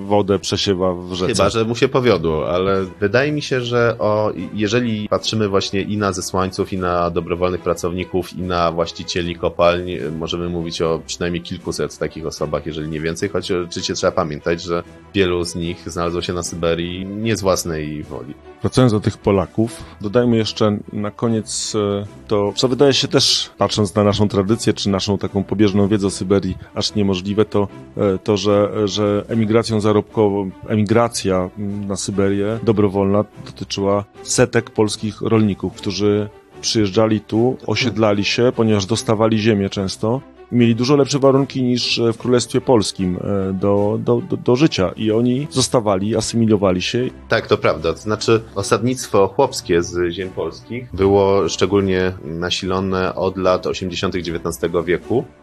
wodę 0.07 0.39
przesiewa 0.39 0.95
w 0.95 1.13
rzece. 1.13 1.35
Chyba, 1.35 1.51
że 1.51 1.65
mu 1.65 1.77
się 1.77 1.89
powiodło, 1.89 2.51
ale 2.51 2.85
wydaje 3.01 3.33
mi 3.33 3.43
się, 3.43 3.61
że 3.61 3.97
o, 3.99 4.33
jeżeli 4.55 5.09
patrzymy 5.09 5.49
właśnie 5.49 5.81
i 5.81 5.97
na 5.97 6.13
zesłańców, 6.13 6.73
i 6.73 6.79
na 6.79 7.11
dobrowolnych 7.11 7.61
pracowników, 7.61 8.33
i 8.33 8.43
na 8.43 8.73
właścicieli 8.73 9.37
kopalń, 9.37 9.91
możemy 10.19 10.49
mówić 10.49 10.83
o 10.83 11.01
przynajmniej 11.07 11.43
kilkuset 11.43 11.99
takich 11.99 12.27
osobach, 12.27 12.67
jeżeli 12.67 12.89
nie 12.89 13.01
więcej, 13.01 13.29
choć 13.29 13.53
oczywiście 13.53 13.95
trzeba 13.95 14.13
pamiętać, 14.13 14.63
że 14.63 14.83
wielu 15.15 15.45
z 15.45 15.55
nich 15.55 15.91
znalazło 15.91 16.23
się 16.23 16.33
na 16.33 16.43
Syberii 16.43 17.07
nie 17.07 17.37
z 17.37 17.41
własnej 17.41 18.03
woli. 18.03 18.35
Wracając 18.63 18.93
do 18.93 19.01
tych 19.01 19.19
Polaków, 19.19 19.85
dodajmy 20.01 20.37
jeszcze 20.37 20.79
na 20.93 21.11
koniec 21.11 21.75
e, 21.75 22.07
to, 22.29 22.53
co 22.57 22.69
wydaje 22.69 22.93
się 22.93 23.09
też, 23.09 23.51
patrząc 23.59 23.95
na 23.95 24.05
naszą 24.05 24.29
tradycję, 24.29 24.73
czy 24.73 24.91
naszą 24.91 25.19
taką 25.19 25.45
pobieżną 25.45 25.89
wiedzę 25.93 26.07
o 26.07 26.11
Syberii, 26.11 26.59
aż 26.75 26.95
niemożliwe, 26.95 27.45
to, 27.45 27.69
e, 27.97 28.19
to 28.19 28.37
że, 28.37 28.89
że 28.89 29.25
emigracją 29.29 29.81
zarobkową, 29.81 30.51
emigracja 30.69 31.51
na 31.89 31.97
Syberię 31.97 32.59
dobrowolna 32.63 33.25
dotyczyła 33.47 34.05
setek 34.23 34.71
polskich 34.71 35.21
rolników, 35.21 35.73
którzy 35.73 36.29
przyjeżdżali 36.61 37.21
tu, 37.21 37.57
osiedlali 37.67 38.25
się, 38.25 38.53
ponieważ 38.57 38.87
dostawali 38.87 39.39
ziemię 39.39 39.71
często 39.71 40.21
mieli 40.53 40.75
dużo 40.77 40.97
lepsze 40.97 41.19
warunki 41.19 41.63
niż 41.63 42.01
w 42.13 42.19
Królestwie 42.19 42.61
Polskim 42.61 43.17
e, 43.17 43.53
do, 43.53 43.99
do, 44.01 44.21
do, 44.31 44.37
do, 44.37 44.57
życia 44.57 44.93
i 44.97 45.13
oni 45.13 45.47
zostawali, 45.51 46.17
asymilowali 46.17 46.83
się. 46.83 47.09
Tak, 47.29 47.47
to 47.47 47.59
prawda. 47.59 47.93
To 47.93 47.99
znaczy 47.99 48.43
osadnictwo 48.55 49.29
chłopskie 49.29 49.83
z 49.83 50.13
ziem 50.13 50.31
polskich 50.31 50.89
było 50.93 51.49
szczególnie 51.49 52.13
nasilone 52.25 53.15
od 53.15 53.37
lat 53.37 53.67
80. 53.67 54.15
XIX 54.15 54.73
wieku 54.85 55.25
E, 55.25 55.42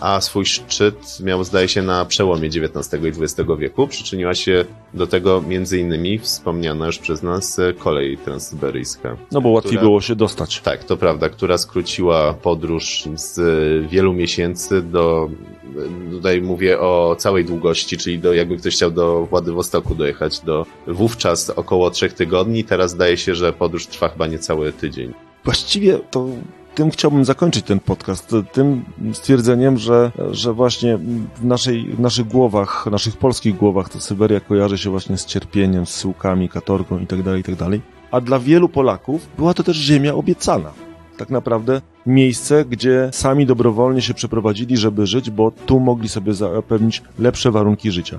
a 0.00 0.20
swój 0.20 0.46
szczyt 0.46 1.20
miał, 1.20 1.44
zdaje 1.44 1.68
się, 1.68 1.82
na 1.82 2.04
przełomie 2.04 2.48
XIX 2.48 3.04
i 3.04 3.22
XX 3.22 3.50
wieku. 3.58 3.88
Przyczyniła 3.88 4.34
się 4.34 4.64
do 4.94 5.06
tego 5.06 5.42
między 5.48 5.78
innymi 5.78 6.18
wspomniana 6.18 6.86
już 6.86 6.98
przez 6.98 7.22
nas 7.22 7.60
kolej 7.78 8.18
transsyberyjska. 8.18 9.16
No 9.32 9.40
bo 9.40 9.48
łatwiej 9.48 9.70
która, 9.70 9.82
było 9.82 10.00
się 10.00 10.16
dostać. 10.16 10.60
Tak, 10.60 10.84
to 10.84 10.96
prawda, 10.96 11.28
która 11.28 11.58
skróciła 11.58 12.34
podróż 12.34 13.04
z 13.14 13.40
wielu 13.90 14.12
miesięcy 14.12 14.82
do, 14.82 15.30
tutaj 16.10 16.42
mówię 16.42 16.80
o 16.80 17.16
całej 17.18 17.44
długości, 17.44 17.96
czyli 17.96 18.18
do, 18.18 18.34
jakby 18.34 18.56
ktoś 18.56 18.74
chciał 18.74 18.90
do 18.90 19.26
Władywostoku 19.26 19.94
dojechać, 19.94 20.40
do 20.40 20.66
wówczas 20.86 21.50
około 21.50 21.90
trzech 21.90 22.12
tygodni, 22.12 22.64
teraz 22.64 22.90
zdaje 22.90 23.16
się, 23.16 23.34
że 23.34 23.52
podróż 23.52 23.86
trwa 23.86 24.08
chyba 24.08 24.26
niecały 24.26 24.72
tydzień. 24.72 25.12
Właściwie 25.44 25.98
to 25.98 26.26
tym 26.74 26.90
chciałbym 26.90 27.24
zakończyć 27.24 27.66
ten 27.66 27.80
podcast, 27.80 28.34
tym 28.52 28.84
stwierdzeniem, 29.12 29.78
że, 29.78 30.12
że 30.30 30.52
właśnie 30.52 30.98
w, 31.36 31.44
naszej, 31.44 31.84
w 31.84 32.00
naszych 32.00 32.28
głowach, 32.28 32.86
naszych 32.90 33.16
polskich 33.16 33.56
głowach 33.56 33.88
to 33.88 34.00
Syberia 34.00 34.40
kojarzy 34.40 34.78
się 34.78 34.90
właśnie 34.90 35.18
z 35.18 35.26
cierpieniem, 35.26 35.86
z 35.86 35.94
syłkami, 35.94 36.48
katorgą 36.48 36.98
itd., 36.98 37.24
tak 37.24 37.36
itd., 37.36 37.56
tak 37.70 37.80
a 38.10 38.20
dla 38.20 38.38
wielu 38.38 38.68
Polaków 38.68 39.28
była 39.38 39.54
to 39.54 39.62
też 39.62 39.76
ziemia 39.76 40.14
obiecana. 40.14 40.72
Tak 41.16 41.30
naprawdę 41.30 41.80
miejsce, 42.06 42.64
gdzie 42.64 43.08
sami 43.12 43.46
dobrowolnie 43.46 44.02
się 44.02 44.14
przeprowadzili, 44.14 44.76
żeby 44.76 45.06
żyć, 45.06 45.30
bo 45.30 45.50
tu 45.66 45.80
mogli 45.80 46.08
sobie 46.08 46.34
zapewnić 46.34 47.02
lepsze 47.18 47.50
warunki 47.50 47.90
życia. 47.90 48.18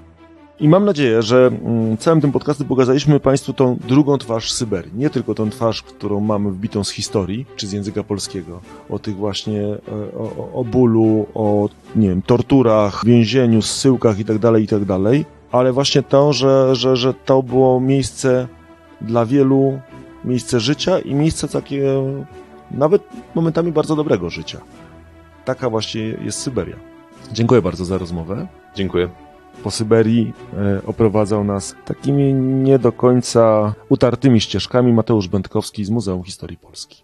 I 0.63 0.69
mam 0.69 0.85
nadzieję, 0.85 1.21
że 1.21 1.47
mm, 1.47 1.97
całym 1.97 2.21
tym 2.21 2.31
podcastem 2.31 2.67
pokazaliśmy 2.67 3.19
Państwu 3.19 3.53
tą 3.53 3.77
drugą 3.87 4.17
twarz 4.17 4.51
Syberii. 4.51 4.91
Nie 4.95 5.09
tylko 5.09 5.35
tą 5.35 5.49
twarz, 5.49 5.81
którą 5.81 6.19
mamy 6.19 6.51
wbitą 6.51 6.83
z 6.83 6.91
historii, 6.91 7.45
czy 7.55 7.67
z 7.67 7.71
języka 7.71 8.03
polskiego. 8.03 8.61
O 8.89 8.99
tych 8.99 9.15
właśnie, 9.15 9.61
e, 9.61 9.77
o, 10.17 10.51
o 10.53 10.63
bólu, 10.63 11.25
o, 11.33 11.69
nie 11.95 12.09
wiem, 12.09 12.21
torturach, 12.21 13.05
więzieniu, 13.05 13.61
zsyłkach 13.61 14.17
itd., 14.17 14.51
tak 14.51 14.61
itd., 14.61 14.85
tak 14.87 15.25
ale 15.51 15.73
właśnie 15.73 16.03
to, 16.03 16.33
że, 16.33 16.75
że, 16.75 16.95
że 16.95 17.13
to 17.13 17.43
było 17.43 17.79
miejsce 17.79 18.47
dla 19.01 19.25
wielu, 19.25 19.79
miejsce 20.25 20.59
życia 20.59 20.99
i 20.99 21.15
miejsce 21.15 21.47
takie 21.47 21.83
nawet 22.71 23.03
momentami 23.35 23.71
bardzo 23.71 23.95
dobrego 23.95 24.29
życia. 24.29 24.61
Taka 25.45 25.69
właśnie 25.69 26.01
jest 26.01 26.39
Syberia. 26.39 26.75
Dziękuję 27.31 27.61
bardzo 27.61 27.85
za 27.85 27.97
rozmowę. 27.97 28.47
Dziękuję 28.75 29.32
po 29.63 29.71
Syberii 29.71 30.33
e, 30.53 30.85
oprowadzał 30.85 31.43
nas 31.43 31.75
takimi 31.85 32.33
nie 32.33 32.79
do 32.79 32.91
końca 32.91 33.73
utartymi 33.89 34.41
ścieżkami 34.41 34.93
Mateusz 34.93 35.27
Będkowski 35.27 35.85
z 35.85 35.89
Muzeum 35.89 36.23
Historii 36.23 36.57
Polski. 36.57 37.03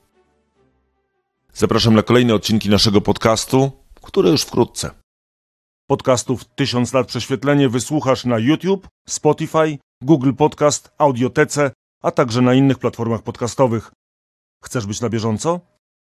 Zapraszam 1.53 1.95
na 1.95 2.03
kolejne 2.03 2.35
odcinki 2.35 2.69
naszego 2.69 3.01
podcastu, 3.01 3.71
które 4.01 4.29
już 4.29 4.41
wkrótce. 4.41 4.91
Podcastów 5.89 6.45
Tysiąc 6.45 6.93
lat 6.93 7.07
prześwietlenie 7.07 7.69
wysłuchasz 7.69 8.25
na 8.25 8.39
YouTube, 8.39 8.87
Spotify, 9.07 9.77
Google 10.03 10.33
Podcast, 10.33 10.91
Audiotece, 10.97 11.71
a 12.03 12.11
także 12.11 12.41
na 12.41 12.53
innych 12.53 12.79
platformach 12.79 13.21
podcastowych. 13.21 13.91
Chcesz 14.63 14.85
być 14.85 15.01
na 15.01 15.09
bieżąco? 15.09 15.59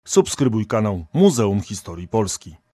Subskrybuj 0.08 0.66
kanał 0.66 1.06
Muzeum 1.14 1.62
Historii 1.62 2.08
Polski. 2.08 2.58